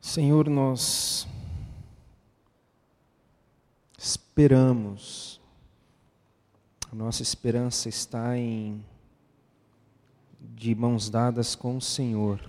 Senhor, 0.00 0.48
nós 0.48 1.28
esperamos, 3.98 5.38
a 6.90 6.94
nossa 6.94 7.22
esperança 7.22 7.88
está 7.88 8.36
em 8.36 8.82
de 10.40 10.74
mãos 10.74 11.10
dadas 11.10 11.54
com 11.54 11.76
o 11.76 11.82
Senhor, 11.82 12.40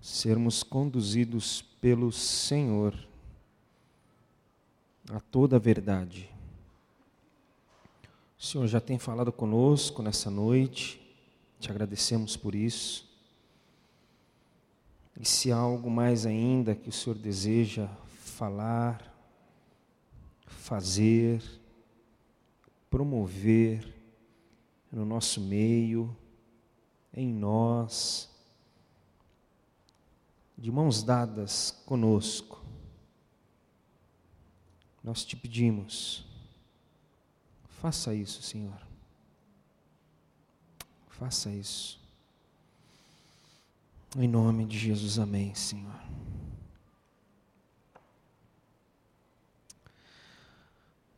sermos 0.00 0.62
conduzidos 0.62 1.60
pelo 1.80 2.12
Senhor 2.12 2.94
a 5.10 5.18
toda 5.18 5.56
a 5.56 5.58
verdade. 5.58 6.30
O 8.38 8.42
Senhor 8.44 8.66
já 8.68 8.80
tem 8.80 8.96
falado 8.96 9.32
conosco 9.32 10.02
nessa 10.02 10.30
noite, 10.30 11.00
te 11.58 11.68
agradecemos 11.68 12.36
por 12.36 12.54
isso. 12.54 13.11
E 15.18 15.24
se 15.24 15.52
há 15.52 15.56
algo 15.56 15.90
mais 15.90 16.26
ainda 16.26 16.74
que 16.74 16.88
o 16.88 16.92
Senhor 16.92 17.18
deseja 17.18 17.88
falar, 18.06 19.12
fazer, 20.46 21.42
promover 22.90 23.94
no 24.90 25.04
nosso 25.04 25.40
meio, 25.40 26.16
em 27.14 27.32
nós, 27.32 28.30
de 30.56 30.70
mãos 30.70 31.02
dadas 31.02 31.70
conosco, 31.84 32.62
nós 35.02 35.24
te 35.24 35.36
pedimos, 35.36 36.24
faça 37.80 38.14
isso, 38.14 38.42
Senhor. 38.42 38.86
Faça 41.08 41.50
isso. 41.50 42.01
Em 44.14 44.28
nome 44.28 44.66
de 44.66 44.78
Jesus, 44.78 45.18
amém, 45.18 45.54
Senhor. 45.54 45.90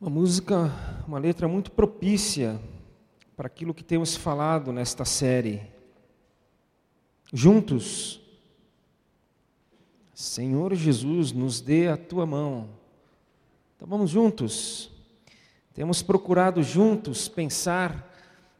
Uma 0.01 0.09
música, 0.09 0.71
uma 1.05 1.19
letra 1.19 1.49
muito 1.49 1.73
propícia 1.73 2.61
para 3.37 3.49
aquilo 3.49 3.75
que 3.75 3.83
temos 3.83 4.15
falado 4.15 4.73
nesta 4.73 5.05
série. 5.05 5.61
Juntos, 7.33 8.21
Senhor 10.15 10.73
Jesus, 10.77 11.33
nos 11.33 11.61
dê 11.61 11.89
a 11.89 11.97
tua 11.97 12.25
mão. 12.25 12.69
Então 13.75 13.89
vamos 13.89 14.11
juntos. 14.11 14.93
Temos 15.73 16.01
procurado 16.01 16.63
juntos 16.63 17.27
pensar 17.27 18.14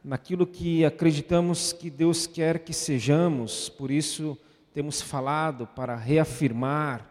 naquilo 0.05 0.45
que 0.45 0.85
acreditamos 0.85 1.73
que 1.73 1.89
Deus 1.89 2.27
quer 2.27 2.59
que 2.59 2.71
sejamos, 2.71 3.69
por 3.69 3.89
isso 3.89 4.37
temos 4.71 5.01
falado 5.01 5.65
para 5.65 5.95
reafirmar, 5.95 7.09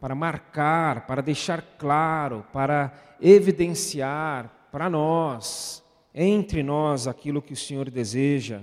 para 0.00 0.12
marcar, 0.12 1.06
para 1.06 1.22
deixar 1.22 1.62
claro, 1.78 2.44
para 2.52 2.92
evidenciar 3.20 4.68
para 4.72 4.90
nós, 4.90 5.84
entre 6.12 6.64
nós, 6.64 7.06
aquilo 7.06 7.40
que 7.40 7.52
o 7.52 7.56
Senhor 7.56 7.88
deseja. 7.90 8.60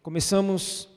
Começamos 0.00 0.88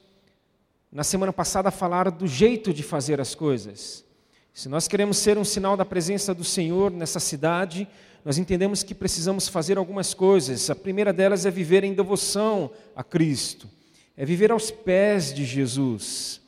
na 0.91 1.03
semana 1.03 1.33
passada 1.33 1.69
a 1.69 1.71
falar 1.71 2.11
do 2.11 2.27
jeito 2.27 2.71
de 2.71 2.83
fazer 2.83 3.19
as 3.19 3.33
coisas. 3.33 4.05
Se 4.53 4.69
nós 4.69 4.87
queremos 4.87 5.17
ser 5.17 5.39
um 5.39 5.43
sinal 5.43 5.75
da 5.75 5.83
presença 5.83 6.35
do 6.35 6.43
Senhor 6.43 6.91
nessa 6.91 7.19
cidade, 7.19 7.87
nós 8.25 8.39
entendemos 8.39 8.81
que 8.81 8.95
precisamos 8.95 9.47
fazer 9.47 9.77
algumas 9.77 10.15
coisas. 10.15 10.67
A 10.71 10.75
primeira 10.75 11.13
delas 11.13 11.45
é 11.45 11.51
viver 11.51 11.83
em 11.83 11.93
devoção 11.93 12.71
a 12.95 13.03
Cristo, 13.03 13.69
é 14.17 14.25
viver 14.25 14.51
aos 14.51 14.71
pés 14.71 15.31
de 15.31 15.45
Jesus. 15.45 16.41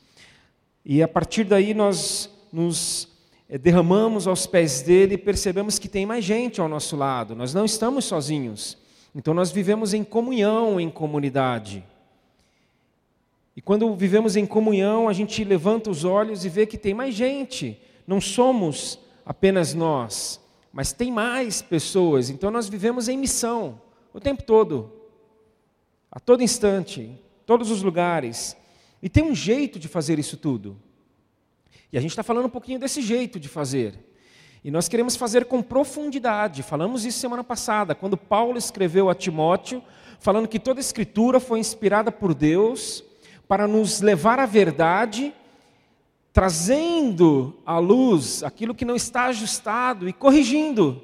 E 0.84 1.00
a 1.04 1.06
partir 1.06 1.44
daí 1.44 1.74
nós 1.74 2.28
nos 2.52 3.06
eh, 3.48 3.56
derramamos 3.56 4.26
aos 4.26 4.44
pés 4.44 4.82
dele 4.82 5.14
e 5.14 5.18
percebemos 5.18 5.78
que 5.78 5.88
tem 5.88 6.04
mais 6.04 6.24
gente 6.24 6.60
ao 6.60 6.68
nosso 6.68 6.96
lado, 6.96 7.36
nós 7.36 7.54
não 7.54 7.64
estamos 7.64 8.06
sozinhos. 8.06 8.76
Então 9.14 9.32
nós 9.32 9.52
vivemos 9.52 9.94
em 9.94 10.02
comunhão, 10.02 10.80
em 10.80 10.90
comunidade. 10.90 11.84
E 13.54 13.60
quando 13.60 13.94
vivemos 13.94 14.34
em 14.34 14.44
comunhão, 14.44 15.08
a 15.08 15.12
gente 15.12 15.44
levanta 15.44 15.90
os 15.90 16.04
olhos 16.04 16.44
e 16.44 16.48
vê 16.48 16.66
que 16.66 16.76
tem 16.76 16.92
mais 16.92 17.14
gente, 17.14 17.80
não 18.04 18.20
somos 18.20 18.98
apenas 19.24 19.74
nós 19.74 20.40
mas 20.78 20.92
tem 20.92 21.10
mais 21.10 21.60
pessoas, 21.60 22.30
então 22.30 22.52
nós 22.52 22.68
vivemos 22.68 23.08
em 23.08 23.18
missão 23.18 23.80
o 24.14 24.20
tempo 24.20 24.44
todo, 24.44 24.92
a 26.08 26.20
todo 26.20 26.40
instante, 26.40 27.18
todos 27.44 27.72
os 27.72 27.82
lugares. 27.82 28.56
E 29.02 29.08
tem 29.08 29.24
um 29.24 29.34
jeito 29.34 29.76
de 29.76 29.88
fazer 29.88 30.20
isso 30.20 30.36
tudo. 30.36 30.80
E 31.92 31.98
a 31.98 32.00
gente 32.00 32.12
está 32.12 32.22
falando 32.22 32.46
um 32.46 32.48
pouquinho 32.48 32.78
desse 32.78 33.02
jeito 33.02 33.40
de 33.40 33.48
fazer. 33.48 33.98
E 34.62 34.70
nós 34.70 34.86
queremos 34.86 35.16
fazer 35.16 35.46
com 35.46 35.60
profundidade. 35.60 36.62
Falamos 36.62 37.04
isso 37.04 37.18
semana 37.18 37.42
passada, 37.42 37.92
quando 37.92 38.16
Paulo 38.16 38.56
escreveu 38.56 39.10
a 39.10 39.16
Timóteo, 39.16 39.82
falando 40.20 40.46
que 40.46 40.60
toda 40.60 40.78
escritura 40.78 41.40
foi 41.40 41.58
inspirada 41.58 42.12
por 42.12 42.32
Deus 42.32 43.02
para 43.48 43.66
nos 43.66 44.00
levar 44.00 44.38
à 44.38 44.46
verdade 44.46 45.34
trazendo 46.38 47.52
à 47.66 47.80
luz 47.80 48.44
aquilo 48.44 48.72
que 48.72 48.84
não 48.84 48.94
está 48.94 49.24
ajustado 49.24 50.08
e 50.08 50.12
corrigindo. 50.12 51.02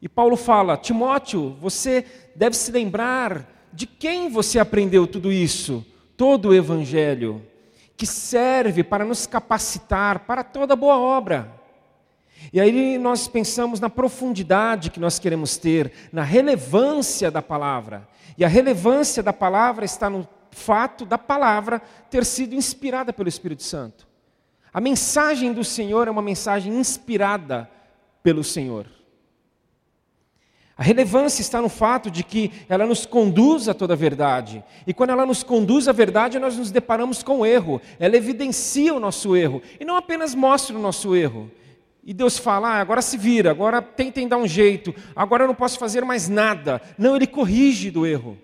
E 0.00 0.08
Paulo 0.08 0.34
fala: 0.34 0.78
Timóteo, 0.78 1.54
você 1.60 2.06
deve 2.34 2.56
se 2.56 2.72
lembrar 2.72 3.68
de 3.70 3.86
quem 3.86 4.30
você 4.30 4.58
aprendeu 4.58 5.06
tudo 5.06 5.30
isso, 5.30 5.84
todo 6.16 6.48
o 6.48 6.54
Evangelho, 6.54 7.42
que 7.98 8.06
serve 8.06 8.82
para 8.82 9.04
nos 9.04 9.26
capacitar 9.26 10.20
para 10.20 10.42
toda 10.42 10.74
boa 10.74 10.96
obra. 10.96 11.52
E 12.50 12.58
aí 12.58 12.96
nós 12.96 13.28
pensamos 13.28 13.78
na 13.78 13.90
profundidade 13.90 14.90
que 14.90 14.98
nós 14.98 15.18
queremos 15.18 15.58
ter, 15.58 15.92
na 16.10 16.22
relevância 16.22 17.30
da 17.30 17.42
palavra. 17.42 18.08
E 18.38 18.42
a 18.44 18.48
relevância 18.48 19.22
da 19.22 19.34
palavra 19.34 19.84
está 19.84 20.08
no 20.08 20.26
fato 20.50 21.04
da 21.04 21.18
palavra 21.18 21.78
ter 22.08 22.24
sido 22.24 22.54
inspirada 22.54 23.12
pelo 23.12 23.28
Espírito 23.28 23.62
Santo. 23.62 24.15
A 24.76 24.80
mensagem 24.82 25.54
do 25.54 25.64
Senhor 25.64 26.06
é 26.06 26.10
uma 26.10 26.20
mensagem 26.20 26.70
inspirada 26.70 27.66
pelo 28.22 28.44
Senhor. 28.44 28.84
A 30.76 30.82
relevância 30.82 31.40
está 31.40 31.62
no 31.62 31.70
fato 31.70 32.10
de 32.10 32.22
que 32.22 32.52
ela 32.68 32.84
nos 32.84 33.06
conduz 33.06 33.70
a 33.70 33.72
toda 33.72 33.94
a 33.94 33.96
verdade. 33.96 34.62
E 34.86 34.92
quando 34.92 35.08
ela 35.08 35.24
nos 35.24 35.42
conduz 35.42 35.88
à 35.88 35.92
verdade, 35.92 36.38
nós 36.38 36.58
nos 36.58 36.70
deparamos 36.70 37.22
com 37.22 37.38
o 37.38 37.46
erro. 37.46 37.80
Ela 37.98 38.18
evidencia 38.18 38.92
o 38.92 39.00
nosso 39.00 39.34
erro. 39.34 39.62
E 39.80 39.84
não 39.86 39.96
apenas 39.96 40.34
mostra 40.34 40.76
o 40.76 40.82
nosso 40.82 41.16
erro. 41.16 41.50
E 42.04 42.12
Deus 42.12 42.36
fala, 42.36 42.72
ah, 42.72 42.78
agora 42.78 43.00
se 43.00 43.16
vira, 43.16 43.50
agora 43.50 43.80
tentem 43.80 44.28
dar 44.28 44.36
um 44.36 44.46
jeito, 44.46 44.94
agora 45.16 45.44
eu 45.44 45.48
não 45.48 45.54
posso 45.54 45.78
fazer 45.78 46.04
mais 46.04 46.28
nada. 46.28 46.82
Não, 46.98 47.16
Ele 47.16 47.26
corrige 47.26 47.90
do 47.90 48.04
erro. 48.04 48.36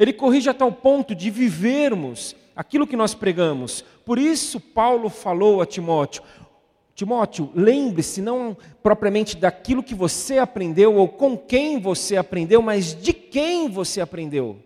Ele 0.00 0.12
corrige 0.12 0.50
a 0.50 0.54
tal 0.54 0.72
ponto 0.72 1.14
de 1.14 1.30
vivermos 1.30 2.34
aquilo 2.58 2.88
que 2.88 2.96
nós 2.96 3.14
pregamos. 3.14 3.84
Por 4.08 4.18
isso, 4.18 4.58
Paulo 4.58 5.10
falou 5.10 5.60
a 5.60 5.66
Timóteo: 5.66 6.22
Timóteo, 6.94 7.50
lembre-se 7.54 8.22
não 8.22 8.56
propriamente 8.82 9.36
daquilo 9.36 9.82
que 9.82 9.94
você 9.94 10.38
aprendeu 10.38 10.96
ou 10.96 11.10
com 11.10 11.36
quem 11.36 11.78
você 11.78 12.16
aprendeu, 12.16 12.62
mas 12.62 12.94
de 12.94 13.12
quem 13.12 13.68
você 13.68 14.00
aprendeu. 14.00 14.56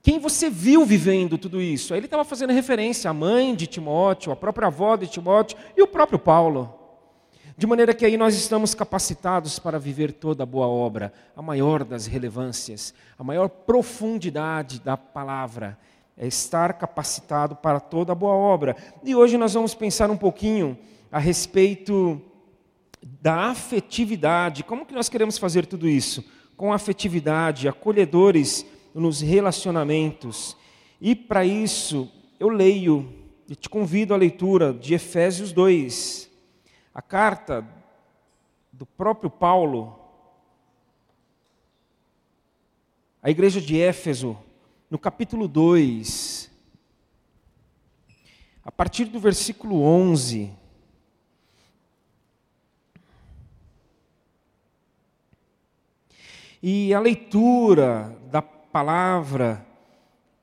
Quem 0.00 0.18
você 0.18 0.48
viu 0.48 0.86
vivendo 0.86 1.36
tudo 1.36 1.60
isso? 1.60 1.92
Aí 1.92 1.98
ele 1.98 2.06
estava 2.06 2.24
fazendo 2.24 2.54
referência 2.54 3.10
à 3.10 3.12
mãe 3.12 3.54
de 3.54 3.66
Timóteo, 3.66 4.32
à 4.32 4.36
própria 4.36 4.68
avó 4.68 4.96
de 4.96 5.06
Timóteo 5.06 5.58
e 5.76 5.82
o 5.82 5.86
próprio 5.86 6.18
Paulo. 6.18 6.72
De 7.58 7.66
maneira 7.66 7.92
que 7.92 8.06
aí 8.06 8.16
nós 8.16 8.34
estamos 8.34 8.74
capacitados 8.74 9.58
para 9.58 9.78
viver 9.78 10.12
toda 10.12 10.44
a 10.44 10.46
boa 10.46 10.66
obra, 10.66 11.12
a 11.36 11.42
maior 11.42 11.84
das 11.84 12.06
relevâncias, 12.06 12.94
a 13.18 13.22
maior 13.22 13.50
profundidade 13.50 14.80
da 14.80 14.96
palavra 14.96 15.78
é 16.16 16.26
estar 16.26 16.74
capacitado 16.74 17.56
para 17.56 17.80
toda 17.80 18.14
boa 18.14 18.34
obra. 18.34 18.76
E 19.02 19.14
hoje 19.14 19.38
nós 19.38 19.54
vamos 19.54 19.74
pensar 19.74 20.10
um 20.10 20.16
pouquinho 20.16 20.78
a 21.10 21.18
respeito 21.18 22.20
da 23.20 23.50
afetividade. 23.50 24.62
Como 24.62 24.86
que 24.86 24.94
nós 24.94 25.08
queremos 25.08 25.38
fazer 25.38 25.66
tudo 25.66 25.88
isso? 25.88 26.24
Com 26.56 26.72
afetividade, 26.72 27.68
acolhedores 27.68 28.66
nos 28.94 29.20
relacionamentos. 29.20 30.56
E 31.00 31.14
para 31.14 31.44
isso, 31.44 32.10
eu 32.38 32.48
leio 32.48 33.12
e 33.48 33.56
te 33.56 33.68
convido 33.68 34.14
à 34.14 34.16
leitura 34.16 34.72
de 34.72 34.94
Efésios 34.94 35.52
2, 35.52 36.30
a 36.94 37.02
carta 37.02 37.66
do 38.72 38.86
próprio 38.86 39.30
Paulo 39.30 39.98
à 43.22 43.30
igreja 43.30 43.60
de 43.60 43.80
Éfeso, 43.80 44.36
no 44.92 44.98
capítulo 44.98 45.48
2, 45.48 46.50
a 48.62 48.70
partir 48.70 49.06
do 49.06 49.18
versículo 49.18 49.80
11. 49.80 50.52
E 56.62 56.92
a 56.92 57.00
leitura 57.00 58.14
da 58.30 58.42
palavra 58.42 59.66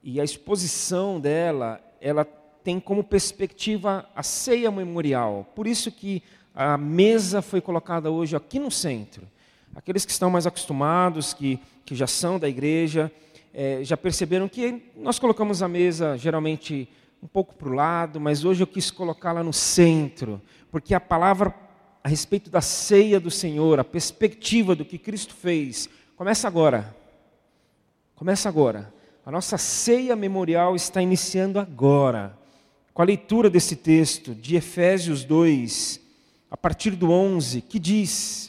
e 0.02 0.20
a 0.20 0.24
exposição 0.24 1.20
dela, 1.20 1.80
ela 2.02 2.26
tem 2.26 2.80
como 2.80 3.04
perspectiva 3.04 4.10
a 4.16 4.24
ceia 4.24 4.72
memorial. 4.72 5.46
Por 5.54 5.68
isso 5.68 5.92
que 5.92 6.24
a 6.56 6.76
mesa 6.76 7.44
foi 7.44 7.62
colocada 7.62 8.10
hoje 8.10 8.36
aqui 8.36 8.58
no 8.58 8.72
centro. 8.72 9.28
Aqueles 9.76 10.06
que 10.06 10.12
estão 10.12 10.32
mais 10.32 10.48
acostumados, 10.48 11.36
que, 11.36 11.60
que 11.86 11.94
já 11.94 12.08
são 12.08 12.40
da 12.40 12.50
igreja, 12.50 13.12
é, 13.54 13.84
já 13.84 13.98
perceberam 13.98 14.48
que 14.48 14.92
nós 14.96 15.20
colocamos 15.20 15.62
a 15.62 15.68
mesa 15.68 16.18
geralmente 16.18 16.90
um 17.22 17.28
pouco 17.28 17.56
para 17.56 17.70
o 17.70 17.74
lado, 17.74 18.20
mas 18.20 18.46
hoje 18.46 18.64
eu 18.64 18.68
quis 18.68 18.90
colocá-la 18.92 19.44
no 19.44 19.52
centro, 19.54 20.42
porque 20.72 20.94
a 20.94 21.00
palavra 21.00 21.54
a 22.04 22.08
respeito 22.08 22.50
da 22.50 22.62
ceia 22.62 23.20
do 23.20 23.30
Senhor, 23.30 23.80
a 23.80 23.84
perspectiva 23.84 24.76
do 24.76 24.86
que 24.86 24.98
Cristo 24.98 25.34
fez, 25.34 25.90
começa 26.16 26.48
agora. 26.48 26.96
Começa 28.16 28.48
agora. 28.48 28.94
A 29.26 29.32
nossa 29.32 29.58
ceia 29.58 30.16
memorial 30.16 30.76
está 30.76 31.02
iniciando 31.02 31.60
agora, 31.60 32.38
com 32.94 33.02
a 33.02 33.06
leitura 33.06 33.50
desse 33.50 33.76
texto 33.76 34.34
de 34.34 34.56
Efésios 34.56 35.24
2, 35.24 36.00
a 36.50 36.58
partir 36.58 36.92
do 36.92 37.12
11, 37.12 37.62
que 37.62 37.78
diz: 37.78 38.49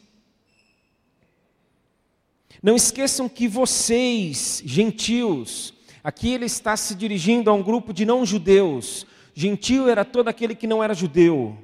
Não 2.63 2.77
esqueçam 2.77 3.29
que 3.29 3.49
vocês, 3.49 4.63
gentios, 4.65 5.75
aqui 6.05 6.33
ele 6.33 6.47
está 6.47 6.77
se 6.77 6.95
dirigindo 6.95 7.49
a 7.49 7.53
um 7.53 7.63
grupo 7.63 7.93
de 7.93 8.05
não-judeus, 8.05 9.07
gentio 9.35 9.89
era 9.89 10.05
todo 10.05 10.29
aquele 10.29 10.55
que 10.55 10.67
não 10.67 10.85
era 10.85 10.93
judeu. 10.93 11.57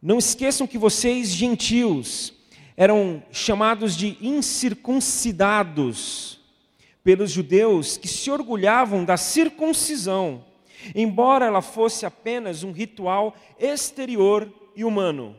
Não 0.00 0.18
esqueçam 0.18 0.66
que 0.66 0.78
vocês, 0.78 1.30
gentios, 1.30 2.32
eram 2.76 3.22
chamados 3.30 3.96
de 3.96 4.18
incircuncidados 4.20 6.40
pelos 7.02 7.30
judeus 7.30 7.96
que 7.96 8.08
se 8.08 8.30
orgulhavam 8.30 9.02
da 9.04 9.16
circuncisão, 9.16 10.44
embora 10.94 11.46
ela 11.46 11.62
fosse 11.62 12.06
apenas 12.06 12.62
um 12.62 12.70
ritual 12.72 13.34
exterior 13.58 14.52
e 14.74 14.84
humano. 14.84 15.36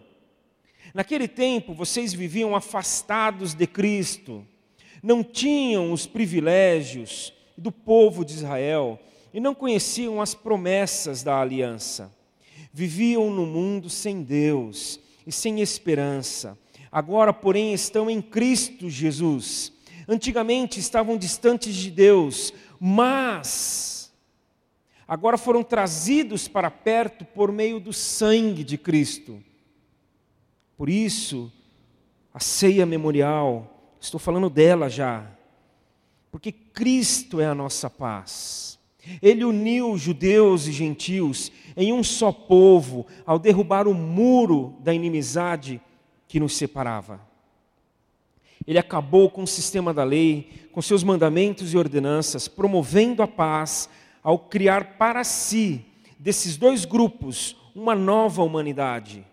Naquele 0.94 1.28
tempo, 1.28 1.74
vocês 1.74 2.14
viviam 2.14 2.56
afastados 2.56 3.56
de 3.56 3.66
Cristo, 3.66 4.46
não 5.02 5.24
tinham 5.24 5.92
os 5.92 6.06
privilégios 6.06 7.34
do 7.58 7.72
povo 7.72 8.24
de 8.24 8.34
Israel 8.34 9.00
e 9.34 9.40
não 9.40 9.56
conheciam 9.56 10.22
as 10.22 10.36
promessas 10.36 11.24
da 11.24 11.42
aliança. 11.42 12.12
Viviam 12.72 13.32
no 13.32 13.46
mundo 13.46 13.90
sem 13.90 14.22
Deus 14.22 15.00
e 15.26 15.32
sem 15.32 15.62
esperança. 15.62 16.58
Agora, 16.92 17.34
porém, 17.34 17.74
estão 17.74 18.08
em 18.08 18.22
Cristo 18.22 18.88
Jesus. 18.90 19.74
Antigamente 20.08 20.80
estavam 20.80 21.18
distantes 21.18 21.76
de 21.76 21.90
Deus, 21.90 22.54
mas 22.80 24.14
agora 25.08 25.38
foram 25.38 25.64
trazidos 25.64 26.48
para 26.48 26.70
perto 26.70 27.26
por 27.26 27.52
meio 27.52 27.80
do 27.80 27.92
sangue 27.92 28.64
de 28.64 28.78
Cristo. 28.78 29.44
Por 30.84 30.90
isso, 30.90 31.50
a 32.34 32.42
ceia 32.42 32.86
memorial, 32.86 33.96
estou 34.02 34.20
falando 34.20 34.50
dela 34.50 34.90
já, 34.90 35.26
porque 36.30 36.52
Cristo 36.52 37.40
é 37.40 37.46
a 37.46 37.56
nossa 37.56 37.90
paz. 37.90 38.78
Ele 39.22 39.46
uniu 39.46 39.98
judeus 39.98 40.68
e 40.68 40.74
gentios 40.74 41.54
em 41.78 41.94
um 41.94 42.04
só 42.04 42.34
povo 42.34 43.08
ao 43.26 43.40
derrubar 43.40 43.88
o 43.88 43.94
muro 43.94 44.76
da 44.82 44.94
inimizade 44.94 45.80
que 46.28 46.38
nos 46.38 46.58
separava. 46.58 47.22
Ele 48.68 48.78
acabou 48.78 49.30
com 49.30 49.44
o 49.44 49.48
sistema 49.48 49.94
da 49.94 50.04
lei, 50.04 50.68
com 50.74 50.82
seus 50.82 51.02
mandamentos 51.02 51.74
e 51.74 51.78
ordenanças, 51.78 52.50
promovendo 52.50 53.24
a 53.24 53.28
paz 53.28 53.88
ao 54.22 54.38
criar 54.38 54.98
para 54.98 55.24
si, 55.24 55.86
desses 56.20 56.58
dois 56.58 56.84
grupos, 56.84 57.56
uma 57.74 57.96
nova 57.96 58.44
humanidade. 58.44 59.26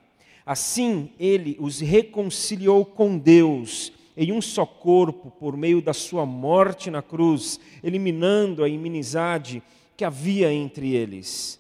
Assim, 0.45 1.13
ele 1.19 1.57
os 1.61 1.81
reconciliou 1.81 2.85
com 2.85 3.19
Deus 3.19 3.93
em 4.17 4.33
um 4.33 4.41
só 4.43 4.67
corpo 4.67 5.31
por 5.31 5.57
meio 5.57 5.81
da 5.81 5.95
sua 5.95 6.27
morte 6.27 6.91
na 6.91 7.01
cruz, 7.01 7.59
eliminando 7.83 8.63
a 8.63 8.69
inimizade 8.69 9.63
que 9.97 10.05
havia 10.05 10.53
entre 10.53 10.95
eles. 10.95 11.59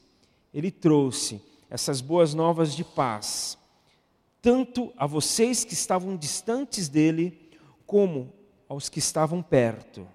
Ele 0.52 0.70
trouxe 0.70 1.40
essas 1.70 2.00
boas 2.00 2.34
novas 2.34 2.74
de 2.74 2.82
paz, 2.82 3.56
tanto 4.42 4.92
a 4.96 5.06
vocês 5.06 5.64
que 5.64 5.74
estavam 5.74 6.16
distantes 6.16 6.88
dele, 6.88 7.38
como 7.86 8.32
aos 8.68 8.88
que 8.88 8.98
estavam 8.98 9.42
perto. 9.42 10.06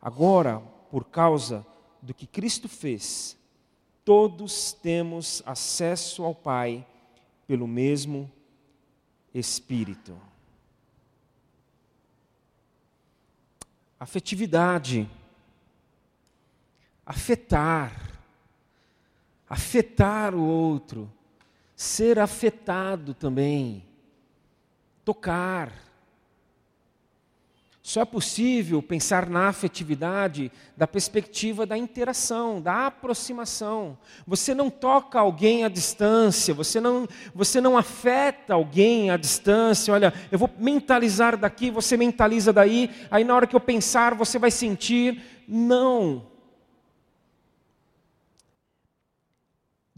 Agora, 0.00 0.60
por 0.90 1.04
causa 1.04 1.66
do 2.02 2.14
que 2.14 2.26
Cristo 2.26 2.68
fez, 2.68 3.36
todos 4.04 4.72
temos 4.72 5.42
acesso 5.44 6.24
ao 6.24 6.34
Pai 6.34 6.86
pelo 7.50 7.66
mesmo 7.66 8.30
Espírito. 9.34 10.16
Afetividade, 13.98 15.10
afetar, 17.04 18.22
afetar 19.48 20.32
o 20.32 20.40
outro, 20.40 21.12
ser 21.74 22.20
afetado 22.20 23.14
também, 23.14 23.84
tocar 25.04 25.72
só 27.90 28.02
é 28.02 28.04
possível 28.04 28.80
pensar 28.80 29.28
na 29.28 29.48
afetividade 29.48 30.52
da 30.76 30.86
perspectiva 30.86 31.66
da 31.66 31.76
interação, 31.76 32.60
da 32.60 32.86
aproximação. 32.86 33.98
Você 34.24 34.54
não 34.54 34.70
toca 34.70 35.18
alguém 35.18 35.64
à 35.64 35.68
distância, 35.68 36.54
você 36.54 36.80
não, 36.80 37.08
você 37.34 37.60
não 37.60 37.76
afeta 37.76 38.54
alguém 38.54 39.10
à 39.10 39.16
distância. 39.16 39.92
Olha, 39.92 40.14
eu 40.30 40.38
vou 40.38 40.48
mentalizar 40.56 41.36
daqui, 41.36 41.68
você 41.68 41.96
mentaliza 41.96 42.52
daí, 42.52 42.88
aí 43.10 43.24
na 43.24 43.34
hora 43.34 43.46
que 43.48 43.56
eu 43.56 43.60
pensar 43.60 44.14
você 44.14 44.38
vai 44.38 44.52
sentir. 44.52 45.20
Não. 45.48 46.30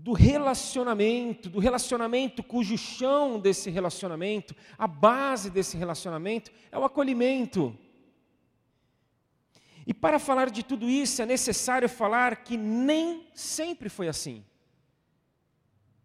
do 0.02 0.14
relacionamento, 0.14 1.48
do 1.48 1.60
relacionamento 1.60 2.42
cujo 2.42 2.76
chão 2.76 3.38
desse 3.38 3.70
relacionamento, 3.70 4.52
a 4.76 4.88
base 4.88 5.48
desse 5.48 5.76
relacionamento 5.76 6.50
é 6.72 6.76
o 6.76 6.84
acolhimento. 6.84 7.72
E 9.86 9.92
para 9.92 10.18
falar 10.18 10.50
de 10.50 10.62
tudo 10.62 10.88
isso 10.88 11.20
é 11.22 11.26
necessário 11.26 11.88
falar 11.88 12.36
que 12.44 12.56
nem 12.56 13.26
sempre 13.34 13.88
foi 13.88 14.08
assim. 14.08 14.44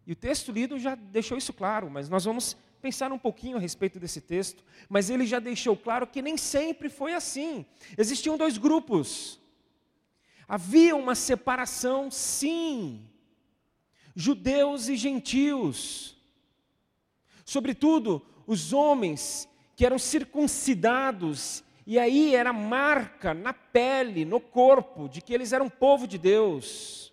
E 0.06 0.12
o 0.12 0.16
texto 0.16 0.50
lido 0.50 0.78
já 0.78 0.94
deixou 0.94 1.36
isso 1.36 1.52
claro, 1.52 1.90
mas 1.90 2.08
nós 2.08 2.24
vamos 2.24 2.56
pensar 2.80 3.12
um 3.12 3.18
pouquinho 3.18 3.56
a 3.56 3.60
respeito 3.60 4.00
desse 4.00 4.20
texto. 4.20 4.64
Mas 4.88 5.10
ele 5.10 5.26
já 5.26 5.38
deixou 5.38 5.76
claro 5.76 6.06
que 6.06 6.22
nem 6.22 6.36
sempre 6.36 6.88
foi 6.88 7.14
assim. 7.14 7.66
Existiam 7.96 8.36
dois 8.36 8.56
grupos. 8.56 9.38
Havia 10.48 10.96
uma 10.96 11.14
separação, 11.14 12.10
sim, 12.10 13.06
judeus 14.14 14.88
e 14.88 14.96
gentios. 14.96 16.16
Sobretudo, 17.44 18.24
os 18.46 18.72
homens 18.72 19.46
que 19.76 19.84
eram 19.84 19.98
circuncidados, 19.98 21.62
e 21.90 21.98
aí 21.98 22.36
era 22.36 22.52
marca 22.52 23.32
na 23.32 23.54
pele, 23.54 24.26
no 24.26 24.38
corpo, 24.38 25.08
de 25.08 25.22
que 25.22 25.32
eles 25.32 25.54
eram 25.54 25.70
povo 25.70 26.06
de 26.06 26.18
Deus. 26.18 27.10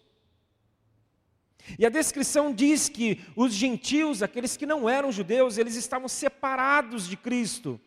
E 1.79 1.85
a 1.85 1.89
descrição 1.89 2.53
diz 2.53 2.89
que 2.89 3.21
os 3.37 3.53
gentios, 3.53 4.21
aqueles 4.21 4.57
que 4.57 4.65
não 4.65 4.89
eram 4.89 5.13
judeus, 5.13 5.57
eles 5.57 5.75
estavam 5.75 6.09
separados 6.09 7.07
de 7.07 7.15
Cristo. 7.15 7.79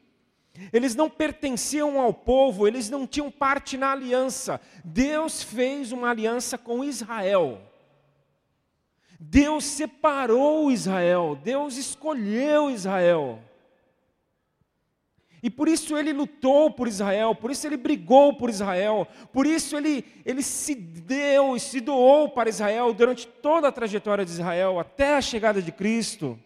Eles 0.72 0.94
não 0.94 1.10
pertenciam 1.10 2.00
ao 2.00 2.14
povo, 2.14 2.66
eles 2.66 2.88
não 2.88 3.06
tinham 3.06 3.30
parte 3.30 3.76
na 3.76 3.92
aliança. 3.92 4.58
Deus 4.82 5.42
fez 5.42 5.92
uma 5.92 6.08
aliança 6.08 6.56
com 6.56 6.82
Israel. 6.82 7.60
Deus 9.20 9.62
separou 9.66 10.72
Israel, 10.72 11.38
Deus 11.44 11.76
escolheu 11.76 12.70
Israel. 12.70 13.42
E 15.42 15.48
por 15.48 15.68
isso 15.68 15.96
ele 15.96 16.12
lutou 16.12 16.70
por 16.70 16.88
Israel, 16.88 17.34
por 17.34 17.50
isso 17.50 17.66
ele 17.66 17.76
brigou 17.76 18.34
por 18.34 18.50
Israel, 18.50 19.06
por 19.32 19.46
isso 19.46 19.76
ele, 19.76 20.04
ele 20.24 20.42
se 20.42 20.74
deu 20.74 21.54
e 21.54 21.60
se 21.60 21.80
doou 21.80 22.28
para 22.28 22.48
Israel 22.48 22.92
durante 22.92 23.26
toda 23.26 23.68
a 23.68 23.72
trajetória 23.72 24.24
de 24.24 24.32
Israel, 24.32 24.80
até 24.80 25.14
a 25.16 25.20
chegada 25.20 25.62
de 25.62 25.70
Cristo. 25.70 26.38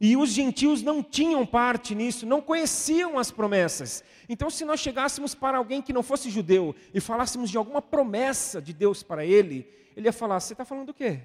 E 0.00 0.16
os 0.16 0.30
gentios 0.30 0.82
não 0.82 1.02
tinham 1.02 1.44
parte 1.44 1.94
nisso, 1.94 2.24
não 2.24 2.40
conheciam 2.40 3.18
as 3.18 3.30
promessas. 3.30 4.02
Então, 4.28 4.48
se 4.48 4.64
nós 4.64 4.80
chegássemos 4.80 5.34
para 5.34 5.58
alguém 5.58 5.82
que 5.82 5.92
não 5.92 6.02
fosse 6.02 6.30
judeu 6.30 6.74
e 6.94 7.00
falássemos 7.00 7.50
de 7.50 7.58
alguma 7.58 7.82
promessa 7.82 8.62
de 8.62 8.72
Deus 8.72 9.02
para 9.02 9.26
ele, 9.26 9.68
ele 9.94 10.06
ia 10.06 10.12
falar: 10.12 10.40
Você 10.40 10.54
está 10.54 10.64
falando 10.64 10.86
do 10.86 10.94
quê? 10.94 11.20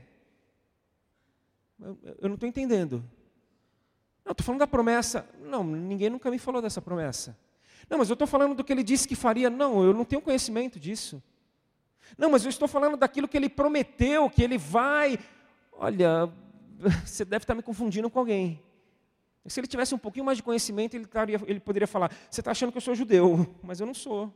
Eu, 1.79 1.97
eu 2.21 2.27
não 2.27 2.35
estou 2.35 2.49
entendendo. 2.49 3.01
Não, 4.25 4.31
estou 4.31 4.43
falando 4.43 4.59
da 4.59 4.67
promessa. 4.67 5.29
Não, 5.39 5.63
ninguém 5.63 6.09
nunca 6.09 6.31
me 6.31 6.39
falou 6.39 6.59
dessa 6.59 6.81
promessa. 6.81 7.37
Não, 7.87 7.99
mas 7.99 8.09
eu 8.09 8.13
estou 8.13 8.27
falando 8.27 8.55
do 8.55 8.63
que 8.63 8.73
ele 8.73 8.83
disse 8.83 9.07
que 9.07 9.15
faria. 9.15 9.51
Não, 9.51 9.83
eu 9.83 9.93
não 9.93 10.03
tenho 10.03 10.21
conhecimento 10.21 10.79
disso. 10.79 11.21
Não, 12.17 12.31
mas 12.31 12.43
eu 12.43 12.49
estou 12.49 12.67
falando 12.67 12.97
daquilo 12.97 13.27
que 13.27 13.37
ele 13.37 13.47
prometeu, 13.47 14.27
que 14.27 14.41
ele 14.41 14.57
vai. 14.57 15.19
Olha, 15.71 16.27
você 17.05 17.23
deve 17.23 17.43
estar 17.43 17.53
me 17.53 17.61
confundindo 17.61 18.09
com 18.09 18.17
alguém. 18.17 18.59
Se 19.45 19.59
ele 19.59 19.67
tivesse 19.67 19.93
um 19.93 19.99
pouquinho 19.99 20.25
mais 20.25 20.37
de 20.37 20.43
conhecimento, 20.43 20.95
ele, 20.95 21.05
taria, 21.05 21.39
ele 21.45 21.59
poderia 21.59 21.87
falar: 21.87 22.11
Você 22.29 22.41
está 22.41 22.49
achando 22.49 22.71
que 22.71 22.77
eu 22.77 22.81
sou 22.81 22.95
judeu, 22.95 23.55
mas 23.61 23.79
eu 23.79 23.85
não 23.85 23.93
sou. 23.93 24.33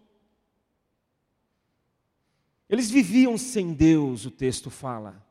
Eles 2.69 2.91
viviam 2.91 3.35
sem 3.35 3.73
Deus, 3.73 4.27
o 4.27 4.31
texto 4.31 4.69
fala. 4.69 5.25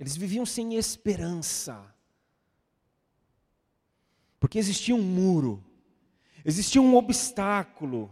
Eles 0.00 0.16
viviam 0.16 0.46
sem 0.46 0.76
esperança. 0.76 1.93
Porque 4.44 4.58
existia 4.58 4.94
um 4.94 5.00
muro, 5.00 5.64
existia 6.44 6.82
um 6.82 6.96
obstáculo, 6.96 8.10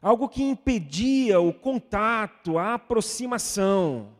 algo 0.00 0.28
que 0.28 0.44
impedia 0.44 1.40
o 1.40 1.52
contato, 1.52 2.56
a 2.56 2.74
aproximação. 2.74 4.10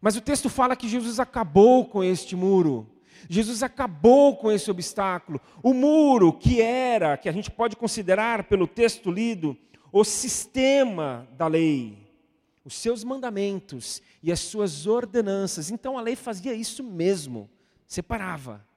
Mas 0.00 0.16
o 0.16 0.22
texto 0.22 0.48
fala 0.48 0.74
que 0.74 0.88
Jesus 0.88 1.20
acabou 1.20 1.84
com 1.84 2.02
este 2.02 2.34
muro. 2.34 2.88
Jesus 3.28 3.62
acabou 3.62 4.34
com 4.34 4.50
esse 4.50 4.70
obstáculo. 4.70 5.38
O 5.62 5.74
muro 5.74 6.32
que 6.32 6.62
era, 6.62 7.18
que 7.18 7.28
a 7.28 7.32
gente 7.32 7.50
pode 7.50 7.76
considerar 7.76 8.44
pelo 8.44 8.66
texto 8.66 9.10
lido, 9.10 9.54
o 9.92 10.04
sistema 10.04 11.28
da 11.36 11.46
lei, 11.46 11.98
os 12.64 12.72
seus 12.72 13.04
mandamentos 13.04 14.00
e 14.22 14.32
as 14.32 14.40
suas 14.40 14.86
ordenanças. 14.86 15.70
Então 15.70 15.98
a 15.98 16.00
lei 16.00 16.16
fazia 16.16 16.54
isso 16.54 16.82
mesmo, 16.82 17.46
separava. 17.86 18.69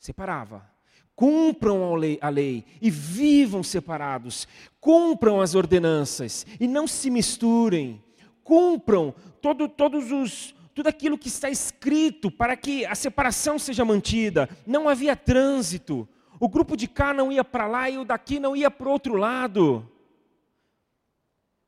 Separava. 0.00 0.66
Cumpram 1.14 1.92
a 1.92 1.96
lei, 1.98 2.18
a 2.22 2.30
lei 2.30 2.64
e 2.80 2.90
vivam 2.90 3.62
separados. 3.62 4.48
Cumpram 4.80 5.42
as 5.42 5.54
ordenanças 5.54 6.46
e 6.58 6.66
não 6.66 6.86
se 6.86 7.10
misturem. 7.10 8.02
Cumpram 8.42 9.14
todo, 9.42 9.68
todos 9.68 10.10
os, 10.10 10.54
tudo 10.74 10.88
aquilo 10.88 11.18
que 11.18 11.28
está 11.28 11.50
escrito 11.50 12.30
para 12.30 12.56
que 12.56 12.86
a 12.86 12.94
separação 12.94 13.58
seja 13.58 13.84
mantida. 13.84 14.48
Não 14.66 14.88
havia 14.88 15.14
trânsito. 15.14 16.08
O 16.40 16.48
grupo 16.48 16.74
de 16.74 16.88
cá 16.88 17.12
não 17.12 17.30
ia 17.30 17.44
para 17.44 17.66
lá 17.66 17.90
e 17.90 17.98
o 17.98 18.04
daqui 18.04 18.40
não 18.40 18.56
ia 18.56 18.70
para 18.70 18.88
o 18.88 18.92
outro 18.92 19.14
lado. 19.16 19.86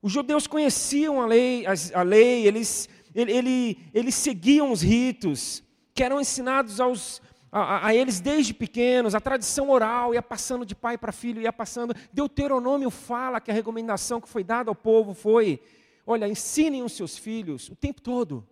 Os 0.01 0.11
judeus 0.11 0.47
conheciam 0.47 1.21
a 1.21 1.27
lei, 1.27 1.67
a, 1.95 2.03
lei 2.03 2.47
eles, 2.47 2.89
ele, 3.15 3.31
ele, 3.31 3.79
eles 3.93 4.15
seguiam 4.15 4.73
os 4.73 4.81
ritos 4.81 5.63
que 5.95 6.03
eram 6.03 6.19
ensinados 6.19 6.81
aos, 6.81 7.21
a, 7.55 7.89
a, 7.89 7.95
eles 7.95 8.19
desde 8.19 8.55
pequenos, 8.55 9.15
a 9.15 9.21
tradição 9.21 9.69
oral 9.69 10.15
ia 10.15 10.23
passando 10.23 10.65
de 10.65 10.75
pai 10.75 10.97
para 10.97 11.13
filho, 11.13 11.43
ia 11.43 11.53
passando. 11.53 11.95
Deuteronômio 12.11 12.89
fala 12.89 13.43
que 13.43 13.51
a 13.51 13.55
recomendação 13.55 14.23
que 14.23 14.29
foi 14.29 14.43
dada 14.43 14.71
ao 14.71 14.75
povo 14.75 15.13
foi: 15.13 15.61
olha, 16.07 16.27
ensinem 16.27 16.83
os 16.83 16.93
seus 16.93 17.19
filhos 17.19 17.69
o 17.69 17.77
tempo 17.77 18.01
todo. 18.01 18.49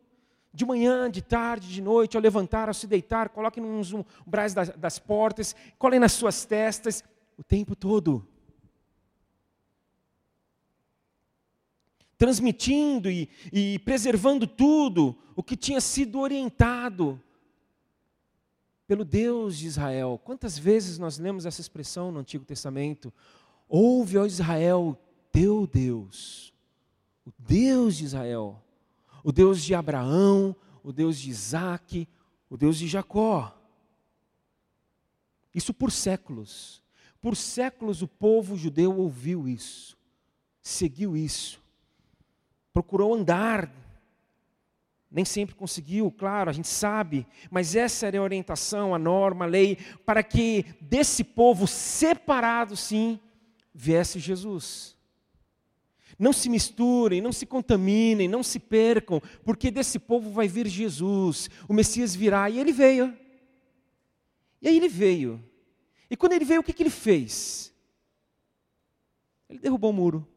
De 0.53 0.67
manhã, 0.67 1.11
de 1.11 1.23
tarde, 1.23 1.69
de 1.69 1.81
noite, 1.81 2.17
ao 2.17 2.23
levantar, 2.23 2.69
ao 2.69 2.75
se 2.75 2.87
deitar, 2.87 3.31
coloquem 3.31 3.63
nos 3.63 3.93
umbrais 3.93 4.53
das, 4.53 4.69
das 4.71 4.99
portas, 4.99 5.55
colhem 5.79 6.01
nas 6.01 6.13
suas 6.13 6.45
testas, 6.45 7.03
o 7.39 7.43
tempo 7.43 7.75
todo. 7.75 8.27
Transmitindo 12.19 13.09
e, 13.09 13.31
e 13.51 13.79
preservando 13.79 14.47
tudo 14.47 15.17
o 15.35 15.43
que 15.43 15.57
tinha 15.57 15.81
sido 15.81 16.19
orientado 16.19 17.23
pelo 18.91 19.05
Deus 19.05 19.57
de 19.57 19.69
Israel. 19.69 20.21
Quantas 20.25 20.59
vezes 20.59 20.99
nós 20.99 21.17
lemos 21.17 21.47
essa 21.47 21.61
expressão 21.61 22.11
no 22.11 22.19
Antigo 22.19 22.45
Testamento? 22.45 23.13
Ouve, 23.69 24.19
ó 24.19 24.27
Israel, 24.27 24.99
teu 25.31 25.65
Deus, 25.67 26.53
o 27.25 27.31
Deus 27.39 27.97
de 27.97 28.05
Israel 28.05 28.61
o 29.23 29.33
Deus 29.33 29.63
de 29.63 29.75
Abraão, 29.75 30.57
o 30.83 30.93
Deus 30.93 31.19
de 31.19 31.31
Isaac, 31.31 32.09
o 32.49 32.57
Deus 32.57 32.79
de 32.79 32.89
Jacó. 32.89 33.57
Isso 35.55 35.75
por 35.75 35.93
séculos. 35.93 36.83
Por 37.21 37.37
séculos 37.37 38.03
o 38.03 38.09
povo 38.09 38.57
judeu 38.57 38.97
ouviu 38.97 39.47
isso, 39.47 39.95
seguiu 40.63 41.15
isso, 41.15 41.61
procurou 42.73 43.15
andar. 43.15 43.71
Nem 45.11 45.25
sempre 45.25 45.57
conseguiu, 45.57 46.11
claro, 46.11 46.51
a 46.51 46.53
gente 46.53 46.69
sabe, 46.69 47.27
mas 47.51 47.75
essa 47.75 48.07
era 48.07 48.19
a 48.19 48.23
orientação, 48.23 48.95
a 48.95 48.99
norma, 48.99 49.45
a 49.45 49.49
lei, 49.49 49.77
para 50.07 50.23
que 50.23 50.65
desse 50.81 51.25
povo 51.25 51.67
separado, 51.67 52.77
sim, 52.77 53.19
viesse 53.75 54.21
Jesus. 54.21 54.97
Não 56.17 56.33
se 56.33 56.49
misturem, 56.49 57.21
não 57.21 57.33
se 57.33 57.45
contaminem, 57.45 58.29
não 58.29 58.43
se 58.43 58.61
percam, 58.61 59.21
porque 59.45 59.71
desse 59.71 59.99
povo 59.99 60.31
vai 60.31 60.47
vir 60.47 60.69
Jesus, 60.69 61.51
o 61.69 61.73
Messias 61.73 62.15
virá, 62.15 62.49
e 62.49 62.61
ele 62.61 62.73
veio. 62.73 63.17
E 64.63 64.69
aí 64.69 64.77
ele 64.77 64.89
veio. 64.89 65.43
E 66.09 66.17
quando 66.17 66.35
ele 66.35 66.45
veio, 66.45 66.61
o 66.61 66.65
que, 66.65 66.73
que 66.73 66.83
ele 66.83 66.91
fez? 66.91 67.75
Ele 69.49 69.59
derrubou 69.59 69.91
o 69.91 69.95
muro. 69.95 70.29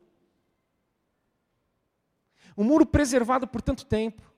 Um 2.58 2.64
muro 2.64 2.86
preservado 2.86 3.48
por 3.48 3.62
tanto 3.62 3.86
tempo. 3.86 4.33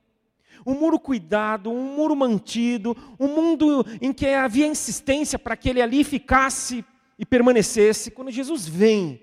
Um 0.65 0.73
muro 0.73 0.99
cuidado, 0.99 1.71
um 1.71 1.95
muro 1.95 2.15
mantido, 2.15 2.95
um 3.19 3.27
mundo 3.27 3.83
em 3.99 4.13
que 4.13 4.27
havia 4.27 4.67
insistência 4.67 5.39
para 5.39 5.55
que 5.55 5.69
ele 5.69 5.81
ali 5.81 6.03
ficasse 6.03 6.85
e 7.17 7.25
permanecesse. 7.25 8.11
Quando 8.11 8.29
Jesus 8.29 8.67
vem, 8.67 9.19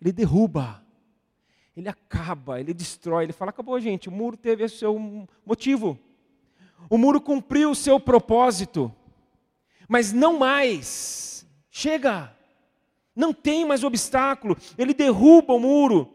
ele 0.00 0.12
derruba 0.12 0.82
ele 1.78 1.88
acaba, 1.88 2.58
ele 2.58 2.74
destrói, 2.74 3.24
ele 3.24 3.32
fala: 3.32 3.50
acabou, 3.50 3.78
gente, 3.80 4.08
o 4.08 4.12
muro 4.12 4.36
teve 4.36 4.64
o 4.64 4.68
seu 4.68 4.98
motivo, 5.46 5.96
o 6.90 6.98
muro 6.98 7.20
cumpriu 7.20 7.70
o 7.70 7.74
seu 7.74 8.00
propósito, 8.00 8.92
mas 9.88 10.12
não 10.12 10.36
mais, 10.36 11.46
chega, 11.70 12.34
não 13.14 13.32
tem 13.32 13.64
mais 13.64 13.84
obstáculo, 13.84 14.56
ele 14.76 14.92
derruba 14.92 15.54
o 15.54 15.60
muro, 15.60 16.12